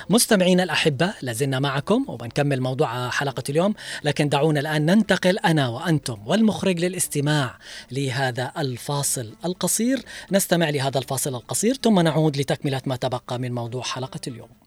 [0.10, 6.80] مستمعينا الأحبة لازلنا معكم وبنكمل موضوع حلقة اليوم لكن دعونا الآن ننتقل أنا وأنتم والمخرج
[6.80, 7.58] للاستماع
[7.92, 10.02] لهذا الفاصل القصير.
[10.32, 14.65] نستمع لهذا الفاصل القصير ثم نعود لتكملة ما تبقى من موضوع حلقة اليوم.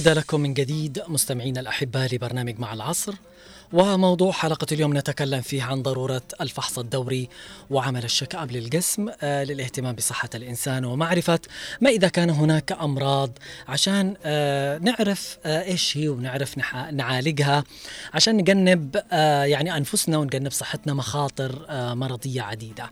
[0.00, 3.14] عودة لكم من جديد مستمعينا الأحباء لبرنامج مع العصر
[3.72, 7.28] وموضوع حلقة اليوم نتكلم فيه عن ضرورة الفحص الدوري
[7.70, 11.38] وعمل الشك اب للجسم آه، للاهتمام بصحة الإنسان ومعرفة
[11.80, 13.30] ما إذا كان هناك أمراض
[13.68, 16.58] عشان آه، نعرف آه، إيش هي ونعرف
[16.92, 17.64] نعالجها
[18.14, 19.02] عشان نجنب
[19.44, 22.90] يعني أنفسنا ونجنب صحتنا مخاطر مرضية عديدة.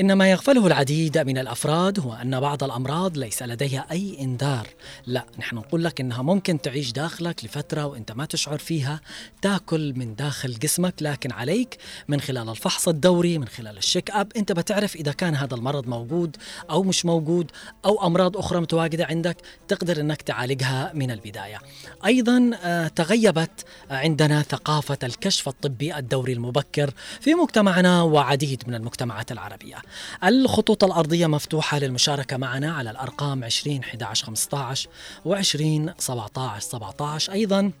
[0.00, 4.68] إن ما يغفله العديد من الأفراد هو أن بعض الأمراض ليس لديها أي إنذار.
[5.06, 9.00] لا نحن نقول لك إنها ممكن تعيش داخلك لفترة وإنت ما تشعر فيها
[9.42, 11.78] تاكل من داخل جسمك لكن عليك
[12.08, 16.36] من خلال الفحص الدوري من خلال الشيك أب أنت بتعرف إذا كان هذا المرض موجود
[16.70, 17.50] أو مش موجود
[17.84, 19.36] أو أمراض أخرى متواجدة عندك
[19.68, 21.58] تقدر أنك تعالجها من البداية.
[22.06, 26.90] أيضا آه، تغيبت عندنا ثقافة الكشف الطبي الدوري المبكر
[27.20, 29.87] في مجتمعنا وعديد من المجتمعات العربية.
[30.24, 34.88] الخطوط الأرضية مفتوحة للمشاركة معنا على الأرقام 20 11 15
[35.24, 37.72] و 20 17 17 أيضا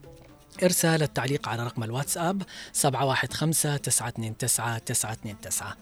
[0.62, 2.42] إرسال التعليق على رقم الواتساب
[2.72, 4.36] 715 929
[4.84, 5.72] 929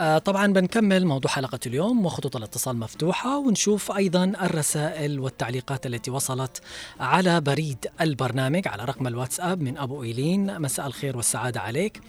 [0.00, 6.60] آه طبعا بنكمل موضوع حلقة اليوم وخطوط الاتصال مفتوحة ونشوف أيضا الرسائل والتعليقات التي وصلت
[7.00, 10.60] على بريد البرنامج على رقم الواتساب من أبو إيلين.
[10.60, 12.00] مساء الخير والسعادة عليك.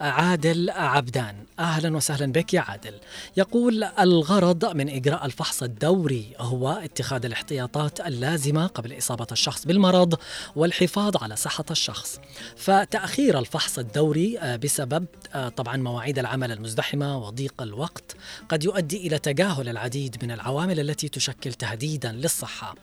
[0.00, 1.36] عادل عبدان.
[1.58, 2.94] أهلا وسهلا بك يا عادل.
[3.36, 10.14] يقول الغرض من إجراء الفحص الدوري هو اتخاذ الاحتياطات اللازمة قبل إصابة الشخص بالمرض
[10.56, 12.20] والحفاظ على صحة الشخص.
[12.56, 18.16] فتأخير الفحص الدوري آه، بسبب آه، طبعا مواعيد العمل المزدحمة وضيق الوقت
[18.48, 22.74] قد يؤدي إلى تجاهل العديد من العوامل التي تشكل تهديدا للصحة.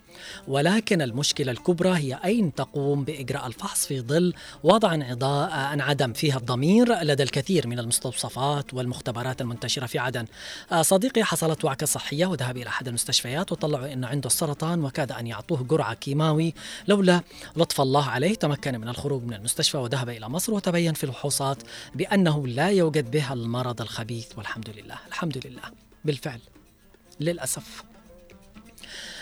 [0.47, 4.93] ولكن المشكلة الكبرى هي أين تقوم بإجراء الفحص في ظل وضع
[5.74, 10.26] انعدم فيها الضمير لدى الكثير من المستوصفات والمختبرات المنتشرة في عدن.
[10.72, 15.28] آه، صديقي حصلت وعكة صحية وذهب إلى أحد المستشفيات وطلعوا أنه عنده السرطان وكاد أن
[15.28, 16.53] يعطوه جرعة كيماوي
[16.88, 17.22] لولا
[17.55, 18.36] لطف الله عليه.
[18.36, 21.57] تمكن من الخروج من المستشفى وذهب إلى مصر وتبين في الفحوصات
[21.95, 24.97] بأنه لا يوجد به المرض الخبيث والحمد لله.
[25.07, 25.61] الحمد لله.
[26.05, 26.39] بالفعل.
[27.20, 27.94] للأسف.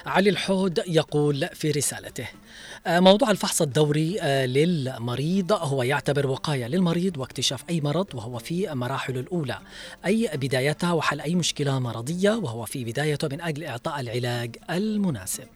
[0.06, 2.28] علي الحود يقول في رسالته
[2.88, 8.74] آه، موضوع الفحص الدوري آه، للمريض هو يعتبر وقاية للمريض واكتشاف أي مرض وهو في
[8.74, 9.60] مراحله الأولى.
[10.06, 15.48] أي بدايتها وحل أي مشكلة مرضية وهو في بدايته من أجل إعطاء العلاج المناسب.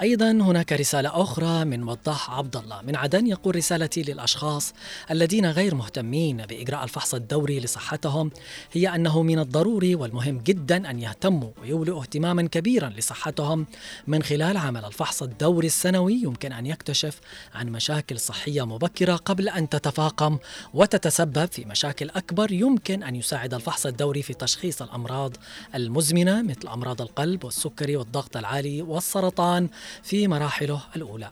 [0.00, 4.74] أيضا هناك رسالة أخرى من وضاح عبد الله من عدن يقول رسالتي للأشخاص
[5.10, 8.30] الذين غير مهتمين بإجراء الفحص الدوري لصحتهم
[8.72, 13.66] هي أنه من الضروري والمهم جدا أن يهتموا ويولوا اهتماما كبيرا لصحتهم.
[14.06, 17.20] من خلال عمل الفحص الدوري السنوي يمكن أن يكتشف
[17.54, 20.38] عن مشاكل صحية مبكرة قبل أن تتفاقم
[20.74, 25.36] وتتسبب في مشاكل أكبر يمكن أن يساعد الفحص الدوري في تشخيص الأمراض
[25.74, 29.68] المزمنة مثل أمراض القلب والسكري والضغط العالي والسرطان
[30.02, 31.30] في مراحله الأولى.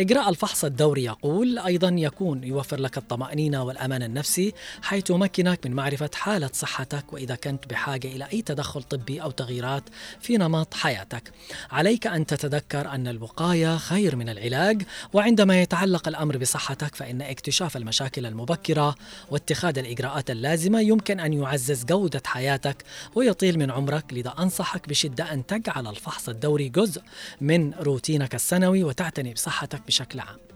[0.00, 4.52] إجراء الفحص الدوري يقول أيضا يكون يوفر لك الطمأنينة والأمان النفسي
[4.82, 9.84] حيث يمكنك من معرفة حالة صحتك وإذا كنت بحاجة إلى أي تدخل طبي أو تغييرات
[10.20, 11.32] في نمط حياتك.
[11.70, 18.26] عليك أن تتذكر أن الوقاية خير من العلاج وعندما يتعلق الأمر بصحتك فإن اكتشاف المشاكل
[18.26, 18.94] المبكرة
[19.30, 22.76] واتخاذ الإجراءات اللازمة يمكن أن يعزز جودة حياتك
[23.14, 27.02] ويطيل من عمرك لذا أنصحك بشدة أن تجعل الفحص الدوري جزء
[27.40, 30.53] من روتينك السنوي وتعتني بصحتك بشكل عام.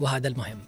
[0.00, 0.58] وهذا المهم.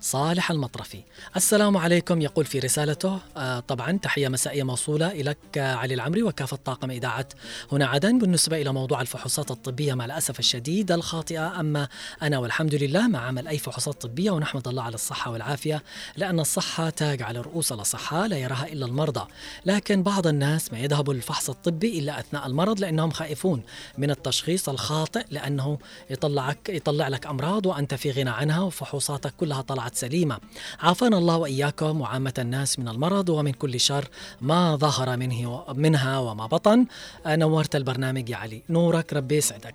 [0.00, 1.02] صالح المطرفي.
[1.36, 6.56] السلام عليكم يقول في رسالته آه طبعا تحية مسائية موصولة إليك آه علي العمري وكافة
[6.56, 7.26] طاقم إذاعة.
[7.72, 11.88] هنا عدن بالنسبة إلى موضوع الفحوصات الطبية مع الأسف الشديد الخاطئة أما
[12.22, 15.82] أنا والحمد لله ما عمل أي فحوصات طبية ونحمد الله على الصحة والعافية
[16.16, 19.28] لأن الصحة تاج على رؤوس الأصحاء لا يراها إلا المرضى.
[19.66, 23.62] لكن بعض الناس ما يذهبوا للفحص الطبي إلا أثناء المرض لأنهم خائفون
[23.98, 25.78] من التشخيص الخاطئ لأنه
[26.10, 30.38] يطلعك يطلع لك أمراض وأنت في غنى عنها وفحوصاتك كلها طلعت سليمة.
[30.80, 34.08] عافانا الله وإياكم وعامة الناس من المرض ومن كل شر
[34.40, 36.86] ما ظهر منه منها وما بطن.
[37.26, 38.62] آه، نورت البرنامج يا علي.
[38.70, 39.74] نورك ربي يسعدك.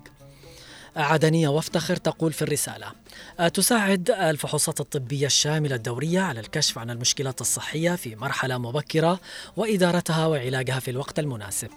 [0.96, 2.92] عدنية وافتخر تقول في الرسالة.
[3.40, 9.20] آه، تساعد الفحوصات الطبية الشاملة الدورية على الكشف عن المشكلات الصحية في مرحلة مبكرة
[9.56, 11.68] وإدارتها وعلاجها في الوقت المناسب.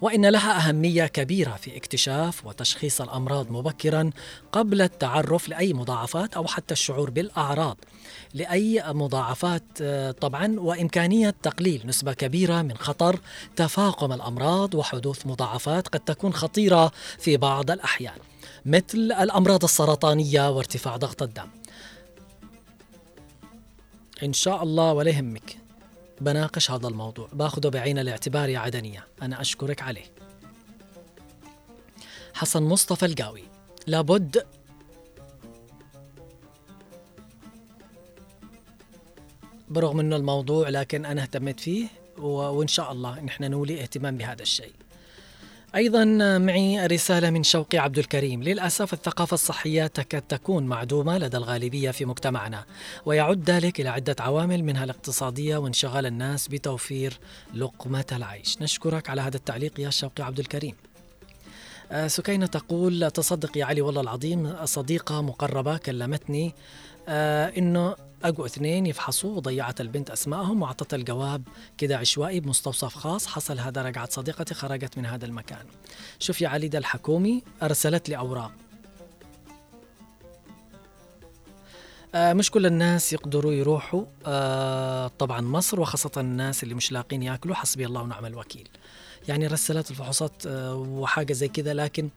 [0.00, 4.10] وإن لها أهمية كبيرة في اكتشاف وتشخيص الأمراض مبكرا
[4.52, 7.76] قبل التعرف لأي مضاعفات أو حتى الشعور بالأعراض.
[8.34, 9.82] لأي مضاعفات
[10.20, 13.20] طبعا وإمكانية تقليل نسبة كبيرة من خطر
[13.56, 18.18] تفاقم الأمراض وحدوث مضاعفات قد تكون خطيرة في بعض الأحيان
[18.66, 21.48] مثل الأمراض السرطانية وارتفاع ضغط الدم.
[24.22, 25.61] إن شاء الله ولا يهمك.
[26.22, 27.28] بناقش هذا الموضوع.
[27.32, 29.06] باخذه بعين الاعتبار يا عدنية.
[29.22, 30.04] أنا أشكرك عليه.
[32.34, 33.42] حسن مصطفى القاوي.
[33.86, 34.46] لابد
[39.68, 41.86] برغم إنه الموضوع لكن أنا اهتميت فيه
[42.18, 44.72] وإن شاء الله نحن نولي اهتمام بهذا الشيء.
[45.74, 46.04] أيضا
[46.38, 52.04] معي رسالة من شوقي عبد الكريم، للأسف الثقافة الصحية تكاد تكون معدومة لدى الغالبية في
[52.04, 52.64] مجتمعنا،
[53.06, 57.18] ويعد ذلك إلى عدة عوامل منها الاقتصادية وانشغال الناس بتوفير
[57.54, 58.62] لقمة العيش.
[58.62, 60.74] نشكرك على هذا التعليق يا شوقي عبد الكريم.
[61.92, 66.54] آه، سكينة تقول تصدق يا علي والله العظيم صديقة مقربة كلمتني
[67.08, 71.42] آه إنه اجوا اثنين يفحصوا وضيعت البنت اسمائهم واعطتها الجواب
[71.78, 73.26] كده عشوائي بمستوصف خاص.
[73.26, 75.66] حصل هذا رجعت صديقتي خرجت من هذا المكان.
[76.18, 78.52] شوف يا علي ده الحكومي أرسلت لي أوراق.
[82.14, 87.54] آه مش كل الناس يقدروا يروحوا آه طبعا مصر وخاصة الناس اللي مش لاقين ياكلوا.
[87.54, 88.68] حسبي الله ونعم الوكيل.
[89.28, 92.08] يعني رسلت الفحوصات آه وحاجة زي كده لكن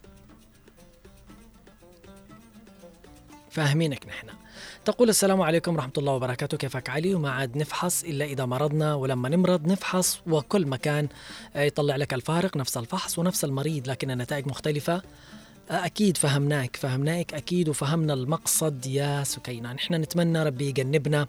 [3.49, 4.28] فاهمينك نحن.
[4.86, 6.58] تقول السلام عليكم ورحمة الله وبركاته.
[6.58, 11.08] كيفك علي؟ وما عاد نفحص إلا إذا مرضنا ولما نمرض نفحص وكل مكان
[11.56, 14.94] آه، يطلع لك الفارق نفس الفحص ونفس المريض لكن النتائج مختلفة.
[15.72, 19.74] آه، أكيد فهمناك فهمناك أكيد وفهمنا المقصد يا سكينة.
[19.74, 21.28] نحن نتمنى ربي يجنبنا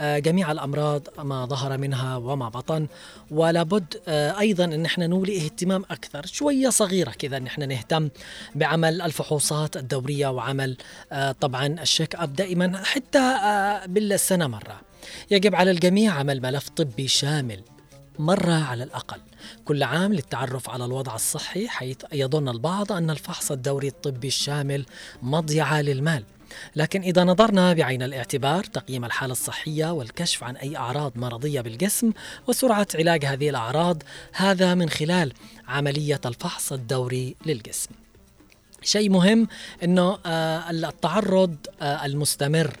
[0.00, 2.86] جميع الأمراض ما ظهر منها وما بطن
[3.30, 8.08] ولابد آه، أيضا أن إحنا نولي اهتمام أكثر شوية صغيرة كذا أن إحنا نهتم
[8.54, 10.76] بعمل الفحوصات الدورية وعمل
[11.12, 14.80] آه، طبعا الشيك أب دائما حتى آه، بالسنة مرة.
[15.30, 17.62] يجب على الجميع عمل ملف طبي شامل
[18.18, 19.20] مرة على الأقل.
[19.64, 24.86] كل عام للتعرف على الوضع الصحي حيث يظن البعض أن الفحص الدوري الطبي الشامل
[25.22, 26.24] مضيعة للمال.
[26.76, 32.12] لكن إذا نظرنا بعين الاعتبار تقييم الحالة الصحية والكشف عن أي أعراض مرضية بالجسم
[32.46, 34.02] وسرعة علاج هذه الأعراض
[34.32, 35.32] هذا من خلال
[35.68, 37.90] عملية الفحص الدوري للجسم.
[38.82, 39.48] شيء مهم
[39.84, 42.76] إنه آه، التعرض آه، المستمر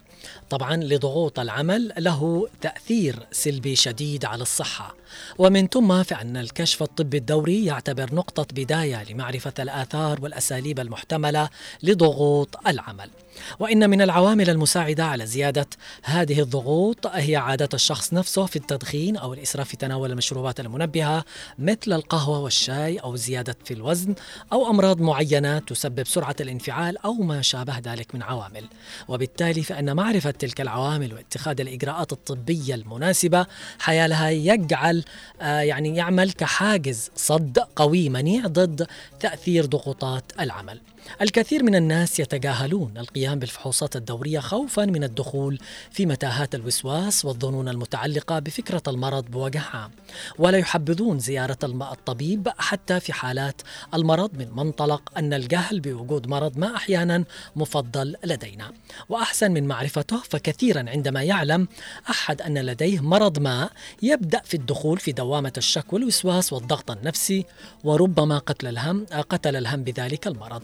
[0.50, 4.94] طبعا لضغوط العمل له تأثير سلبي شديد على الصحة.
[5.38, 11.48] ومن ثم فان الكشف الطبي الدوري يعتبر نقطة بداية لمعرفة الآثار والأساليب المحتملة
[11.82, 13.10] لضغوط العمل.
[13.58, 15.66] وإن من العوامل المساعدة على زيادة
[16.02, 21.24] هذه الضغوط هي عادة الشخص نفسه في التدخين أو الإسراف في تناول المشروبات المنبهة
[21.58, 24.14] مثل القهوة والشاي أو زيادة في الوزن
[24.52, 28.64] أو أمراض معينة تسبب سرعة الانفعال أو ما شابه ذلك من عوامل.
[29.08, 33.46] وبالتالي فإن معرفة تلك العوامل واتخاذ الإجراءات الطبية المناسبة
[33.78, 34.95] حيالها يجعل
[35.40, 38.86] آه يعني يعمل كحاجز صد قوي منيع ضد
[39.20, 40.80] تأثير ضغوطات العمل.
[41.22, 45.58] الكثير من الناس يتجاهلون القيام بالفحوصات الدورية خوفا من الدخول
[45.90, 49.90] في متاهات الوسواس والظنون المتعلقة بفكرة المرض بوجه عام
[50.38, 53.62] ولا يحبذون زيارة الم- الطبيب حتى في حالات
[53.94, 57.24] المرض من منطلق أن الجهل بوجود مرض ما أحيانا
[57.56, 58.72] مفضل لدينا.
[59.08, 61.68] وأحسن من معرفته فكثيرا عندما يعلم
[62.10, 63.70] أحد أن لديه مرض ما
[64.02, 67.44] يبدأ في الدخول في دوامة الشك والوسواس والضغط النفسي
[67.84, 70.62] وربما قتل الهم قتل الهم بذلك المرض.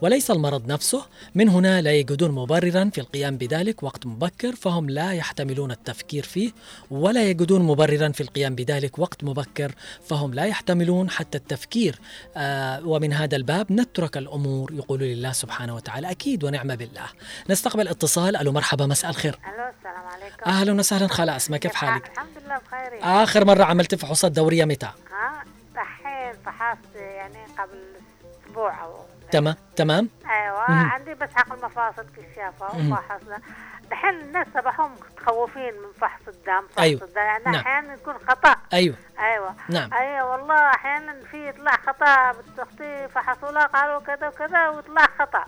[0.00, 1.06] وليس المرض نفسه.
[1.34, 6.52] من هنا لا يجدون مبررا في القيام بذلك وقت مبكر فهم لا يحتملون التفكير فيه
[6.90, 9.74] ولا يجدون مبررا في القيام بذلك وقت مبكر
[10.08, 11.98] فهم لا يحتملون حتى التفكير.
[12.36, 16.10] آه ومن هذا الباب نترك الأمور يقول لله سبحانه وتعالى.
[16.10, 17.06] أكيد ونعم بالله.
[17.50, 18.36] نستقبل اتصال.
[18.36, 19.38] ألو مرحبا مساء الخير.
[19.54, 20.50] ألو السلام عليكم.
[20.50, 21.08] أهلا وسهلا.
[21.08, 23.22] خاله اسماء كيف حالك؟ الحمد لله بخير يعني.
[23.22, 27.78] آخر مرة عملت فحوصات دورية متى؟ ها دحين فحصت يعني قبل
[28.46, 28.94] أسبوع أو
[29.32, 30.90] تمام تمام أيوه مهم.
[30.90, 32.66] عندي بس حق المفاصل كشافه.
[32.66, 33.38] وفحصنا
[33.90, 37.02] دحين الناس صباحهم متخوفين من فحص الدم فحص أيوة.
[37.02, 37.54] الدم يعني نعم.
[37.54, 39.92] أحيانا يكون خطأ أيوه أيوه نعم.
[39.94, 45.44] أيوه والله أحيانا في يطلع خطأ بنت أختي فحصوا لها قالوا كذا وكذا ويطلع خطأ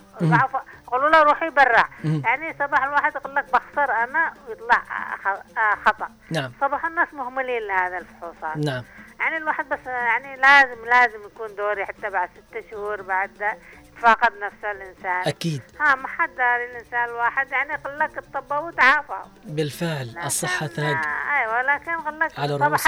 [0.86, 1.84] قالوا لها روحي برا.
[2.04, 4.82] يعني صباح الواحد يقول لك بخسر أنا ويطلع
[5.26, 8.82] آه، خطأ نعم صباح الناس مهملين لهذا الفحوصات نعم
[9.20, 13.58] يعني الواحد بس يعني لازم لازم يكون دوري حتى بعد ستة شهور بعد
[13.94, 19.22] ده فاقد نفسه الإنسان أكيد ها ما حد داري الإنسان الواحد يعني لك الطب وتعافى
[19.44, 20.96] بالفعل الصحة تاج
[21.40, 22.86] أيوه لكن لك على رؤوس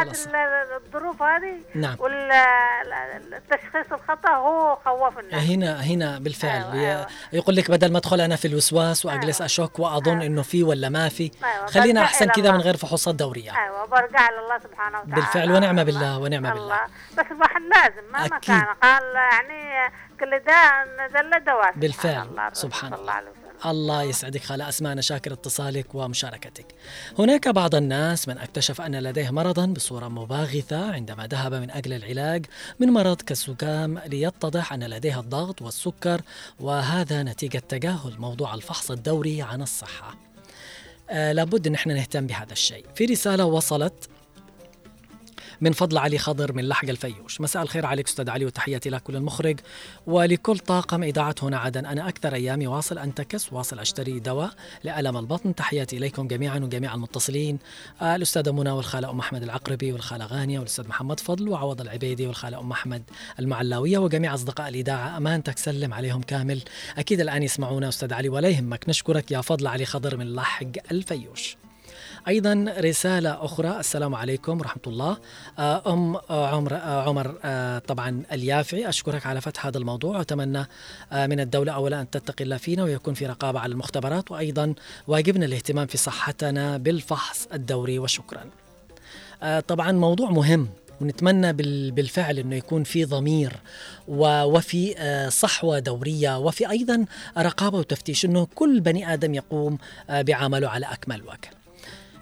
[0.76, 1.96] الظروف هذه نعم.
[2.00, 7.06] والتشخيص الخطأ هو خوف الناس هنا هنا بالفعل أيوة، أيوة.
[7.32, 9.46] يقول لك بدل ما أدخل أنا في الوسواس وأجلس أيوة.
[9.46, 12.60] أشك وأظن إنه في ولا ما في أيوة، خلينا أحسن كذا من.
[12.60, 16.56] غير فحوصات دورية أيوه برجع لله سبحانه وتعالى بالفعل ونعم الله- بالله ونعم بالله.
[16.62, 16.80] الله
[17.18, 18.38] بس الواحد لازم ما.
[18.38, 22.26] كان قال يعني كل داء نزل دواء بالفعل.
[22.26, 23.18] سبحان الله سبحان الله.
[23.18, 23.46] وسلم.
[23.66, 26.66] الله يسعدك خالة أسماء أنا شاكر اتصالك ومشاركتك.
[27.18, 32.46] هناك بعض الناس من اكتشف أن لديه مرضا بصورة مباغثة عندما ذهب من أجل العلاج
[32.80, 36.20] من مرض كالزكام ليتضح أن لديه الضغط والسكر
[36.60, 40.14] وهذا نتيجة تجاهل موضوع الفحص الدوري عن الصحة.
[41.10, 42.84] آه لابد أن إحنا نهتم بهذا الشيء.
[42.94, 44.08] في رسالة وصلت
[45.60, 47.40] من فضل علي خضر من لحق الفيوش.
[47.40, 49.60] مساء الخير عليك أستاذ علي وتحياتي لك وللمخرج
[50.06, 54.50] ولكل طاقم إذاعة هنا عدن أنا أكثر أيامي واصل أنتكس واصل أشتري دواء
[54.84, 55.54] لألم البطن.
[55.54, 57.58] تحياتي إليكم جميعا وجميع المتصلين.
[58.02, 62.60] آه الأستاذة منى والخالة أم أحمد العقربي والخالة غانية والأستاذ محمد فضل وعوض العبيدي والخالة
[62.60, 63.02] أم أحمد
[63.38, 65.16] المعلاوية وجميع أصدقاء الإذاعة.
[65.16, 66.62] أمانتك سلم عليهم كامل.
[66.98, 71.56] أكيد الآن يسمعونا أستاذ علي ولا يهمك نشكرك يا فضل علي خضر من لحق الفيوش.
[72.28, 73.80] أيضا رسالة أخرى.
[73.80, 75.16] السلام عليكم ورحمة الله.
[75.58, 77.28] آه، أم آه، عمر آه، عمر
[77.80, 78.88] طبعا اليافعي.
[78.88, 80.18] أشكرك على فتح هذا الموضوع.
[80.18, 80.66] واتمنى
[81.12, 84.30] من الدولة أولا أن تتقي الله فينا ويكون في رقابة على المختبرات.
[84.30, 84.74] وأيضا
[85.06, 87.98] واجبنا الاهتمام في صحتنا بالفحص الدوري.
[87.98, 88.44] وشكرا.
[89.68, 90.68] طبعا موضوع مهم.
[91.00, 93.52] ونتمنى بال- بالفعل إنه يكون في ضمير
[94.08, 94.94] وفي
[95.32, 96.38] صحوة دورية.
[96.38, 97.04] وفي أيضا
[97.38, 101.55] رقابة وتفتيش إنه كل بني آدم يقوم بعمله على أكمل وجه.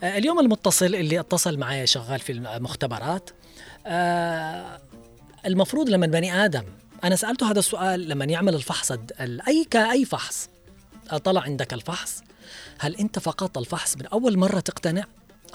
[0.02, 3.30] آه، اليوم المتصل اللي اتصل معي شغال في المختبرات
[3.86, 4.80] آه،
[5.46, 6.64] المفروض لما البني آدم
[7.04, 10.48] أنا سألته هذا السؤال لما يعمل الفحص أي كأي فحص
[11.24, 12.22] طلع عندك الفحص
[12.78, 15.04] هل أنت فقط الفحص من أول مرة تقتنع؟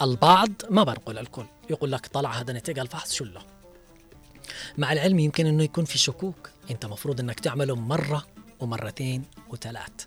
[0.01, 3.41] البعض ما بنقول الكل يقول لك طلع هذا نتيجة الفحص شو له
[4.77, 8.25] مع العلم يمكن إنه يكون في شكوك أنت مفروض إنك تعمله مرة
[8.59, 10.05] ومرتين وثلاث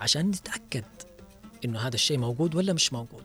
[0.00, 0.84] عشان نتأكد
[1.64, 3.24] إنه هذا الشيء موجود ولا مش موجود.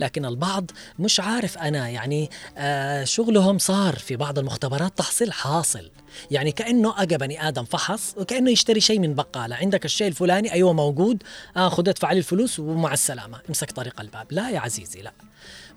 [0.00, 5.90] لكن البعض مش عارف أنا يعني آه شغلهم صار في بعض المختبرات تحصيل حاصل.
[6.30, 9.56] يعني كأنه اجى بني آدم فحص وكأنه يشتري شيء من بقالة.
[9.56, 11.22] عندك الشيء الفلاني أيوه موجود.
[11.56, 13.40] خذ ادفع لي الفلوس ومع السلامة.
[13.48, 14.26] امسك طريق الباب.
[14.30, 15.12] لا يا عزيزي لا.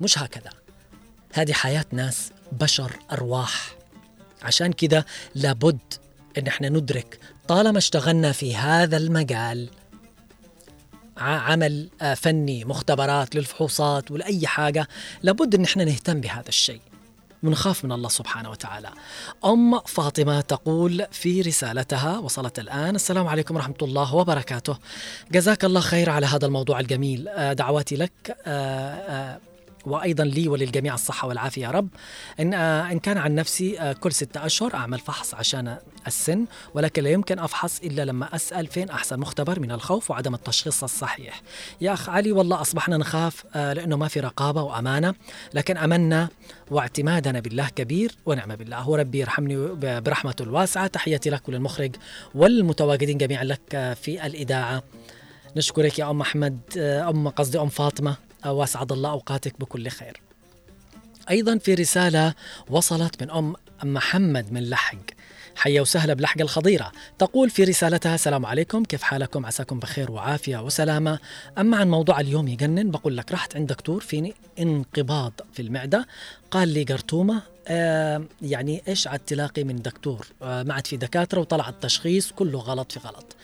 [0.02, 0.50] مش هكذا.
[1.34, 3.76] هذه حياة ناس بشر أرواح.
[4.42, 5.80] عشان كده لابد
[6.38, 9.70] إن إحنا ندرك طالما اشتغلنا في هذا المجال
[11.18, 14.88] عمل آه، فني مختبرات للفحوصات ولأي حاجة
[15.24, 16.82] لابد إن إحنا نهتم بهذا الشيء
[17.44, 18.90] ونخاف من الله سبحانه وتعالى.
[19.46, 24.78] أم فاطمة تقول في رسالتها وصلت الآن السلام عليكم ورحمة الله وبركاته.
[25.32, 29.40] جزاك الله خير على هذا الموضوع الجميل، آه، دعواتي لك آه،
[29.86, 31.88] وأيضا لي وللجميع الصحة والعافية يا رب.
[32.40, 35.78] إن آه، إن كان عن نفسي آه، كل ستة أشهر أعمل فحص عشان
[36.08, 40.84] السن ولكن لا يمكن أفحص إلا لما أسأل فين أحسن مختبر من الخوف وعدم التشخيص
[40.84, 41.42] الصحيح.
[41.82, 45.14] يا أخ علي والله أصبحنا نخاف آه، لأنه ما في رقابة وأمانة
[45.54, 46.30] لكن أمنا
[46.72, 51.96] واعتمادنا بالله كبير ونعم بالله وربي يرحمني ب- برحمته الواسعة تحياتي لك وللمخرج
[52.36, 54.84] والمتواجدين جميعا لك في الإذاعة.
[55.58, 58.16] نشكرك يا أم أحمد أم قصدي أم فاطمة
[58.52, 60.22] وأسعد الله أوقاتك بكل خير.
[61.30, 62.34] أيضا في رسالة
[62.70, 64.98] وصلت من أم محمد من لحق.
[65.56, 66.92] حيا وسهلا بلحق الخضيرة.
[67.20, 71.20] تقول في رسالتها السلام عليكم كيف حالكم؟ عساكم بخير وعافية وسلامة.
[71.58, 76.08] أما عن موضوع اليوم يجنن بقول لك رحت عند دكتور فيني انقباض في المعدة.
[76.52, 81.40] قال لي قرتومة آه يعني إيش عاد تلاقي من دكتور؟ آه ما عاد في دكاترة
[81.40, 83.36] وطلع التشخيص كله غلط في غلط.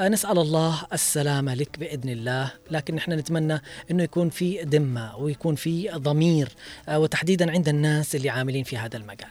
[0.00, 5.88] نسأل الله السلامة لك بإذن الله لكن نحن نتمنى أنه يكون في ذمة ويكون في
[5.88, 6.48] ضمير
[6.88, 9.28] آه، وتحديدا عند الناس اللي عاملين في هذا المجال.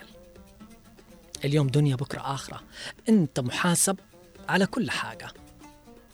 [1.45, 2.61] اليوم دنيا بكرة آخرة.
[3.09, 3.99] أنت محاسب
[4.49, 5.28] على كل حاجة.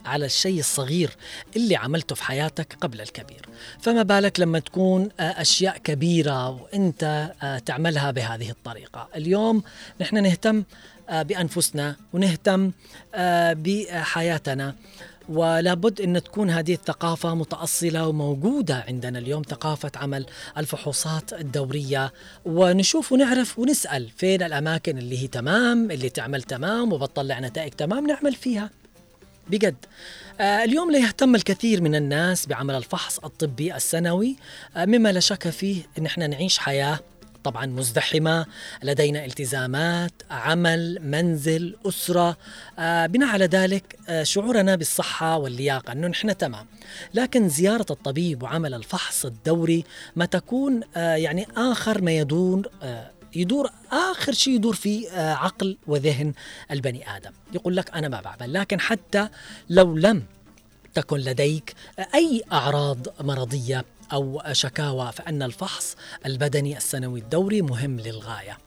[0.06, 1.12] على الشيء الصغير
[1.56, 3.46] اللي عملته في حياتك قبل الكبير.
[3.80, 9.08] فما بالك لما تكون آه، أشياء كبيرة وأنت آه، تعملها بهذه الطريقة.
[9.16, 9.64] اليوم
[10.02, 10.64] نحن نهتم
[11.10, 12.72] آه، بأنفسنا ونهتم
[13.54, 14.76] بحياتنا.
[15.30, 20.26] ولا بد أن تكون هذه الثقافة متأصلة وموجودة عندنا اليوم ثقافة عمل
[20.58, 22.14] الفحوصات الدورية.
[22.46, 28.36] ونشوف ونعرف ونسأل فين الأماكن اللي هي تمام اللي تعمل تمام وبتطلع نتائج تمام نعمل
[28.36, 28.70] فيها.
[29.50, 29.76] بجد.
[30.42, 34.36] آه، اليوم لا يهتم الكثير من الناس بعمل الفحص الطبي السنوي.
[34.78, 37.00] آه، مما لا شك فيه إن إحنا نعيش حياة
[37.44, 38.46] طبعا مزدحمة
[38.84, 42.38] لدينا التزامات عمل منزل أسرة.
[42.80, 46.66] آه، بناء على ذلك آه، شعورنا بالصحة واللياقة إنه نحن تمام.
[47.14, 49.84] لكن زيارة الطبيب وعمل الفحص الدوري
[50.16, 55.78] ما تكون آه، يعني آخر ما يدور آه، يدور آخر شيء يدور في آه، عقل
[55.88, 56.34] وذهن
[56.72, 57.32] البني آدم.
[57.54, 59.30] يقول لك أنا ما بعمل لكن حتى
[59.70, 60.24] لو لم
[60.94, 61.74] تكن لديك
[62.16, 68.58] أي أعراض مرضية أو شكاوى فإن الفحص البدني السنوي الدوري مهم للغاية.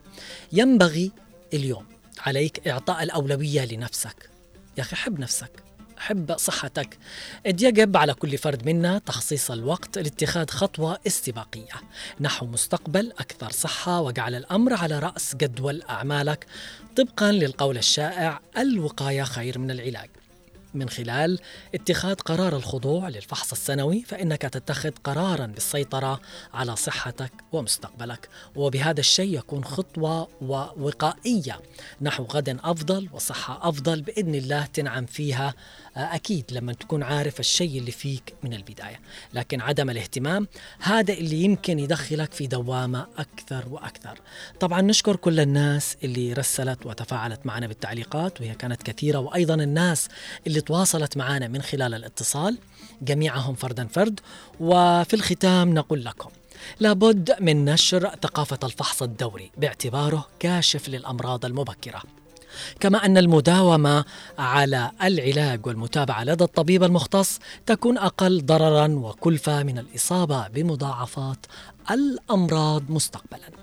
[0.52, 1.12] ينبغي
[1.54, 1.86] اليوم
[2.18, 4.30] عليك إعطاء الأولوية لنفسك.
[4.78, 5.50] يا أخي حب نفسك.
[6.02, 6.98] حب صحتك.
[7.44, 11.74] يجب على كل فرد منا تخصيص الوقت لاتخاذ خطوة استباقية.
[12.20, 16.46] نحو مستقبل أكثر صحة وجعل الأمر على رأس جدول أعمالك
[16.96, 20.10] طبقا للقول الشائع الوقاية خير من العلاج.
[20.74, 21.38] من خلال
[21.74, 26.20] اتخاذ قرار الخضوع للفحص السنوي فإنك تتخذ قرارا بالسيطرة
[26.54, 28.28] على صحتك ومستقبلك.
[28.56, 31.60] وبهذا الشيء يكون خطوة ووقائية.
[32.00, 35.54] نحو غد أفضل وصحة أفضل بإذن الله تنعم فيها
[35.96, 39.00] أكيد لما تكون عارف الشيء اللي فيك من البداية.
[39.34, 44.18] لكن عدم الاهتمام هذا اللي يمكن يدخلك في دوامة أكثر وأكثر.
[44.60, 50.08] طبعا نشكر كل الناس اللي رسلت وتفاعلت معنا بالتعليقات وهي كانت كثيرة وأيضا الناس
[50.46, 52.58] اللي تواصلت معنا من خلال الاتصال.
[53.02, 54.20] جميعهم فردا فرد.
[54.60, 56.30] وفي الختام نقول لكم
[56.80, 62.02] لابد من نشر ثقافة الفحص الدوري باعتباره كاشف للأمراض المبكرة.
[62.80, 64.04] كما أن المداومة
[64.38, 71.46] على العلاج والمتابعة لدى الطبيب المختص تكون أقل ضررا وكلفة من الإصابة بمضاعفات
[71.90, 73.61] الأمراض مستقبلا.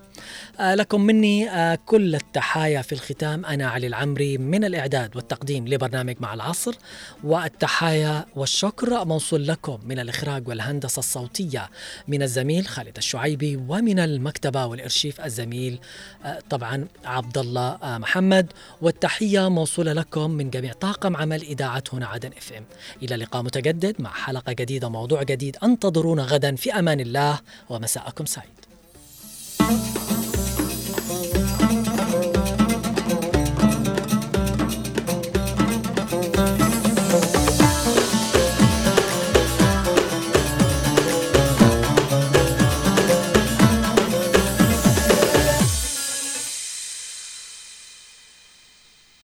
[0.59, 3.45] لكم مني آه، كل التحايا في الختام.
[3.45, 6.75] أنا علي العمري من الإعداد والتقديم لبرنامج مع العصر
[7.23, 11.69] والتحايا والشكر موصول لكم من الإخراج والهندسة الصوتية
[12.07, 15.79] من الزميل خالد الشعيبي ومن المكتبة والإرشيف الزميل
[16.25, 18.53] آه، طبعا عبد الله محمد.
[18.81, 22.63] والتحية موصولة لكم من جميع طاقم عمل إذاعة هنا عدن إف إم.
[23.03, 25.57] إلى لقاء متجدد مع حلقة جديدة موضوع جديد.
[25.63, 27.39] أنتظرونا غدا في أمان الله
[27.69, 28.49] ومساءكم سعيد.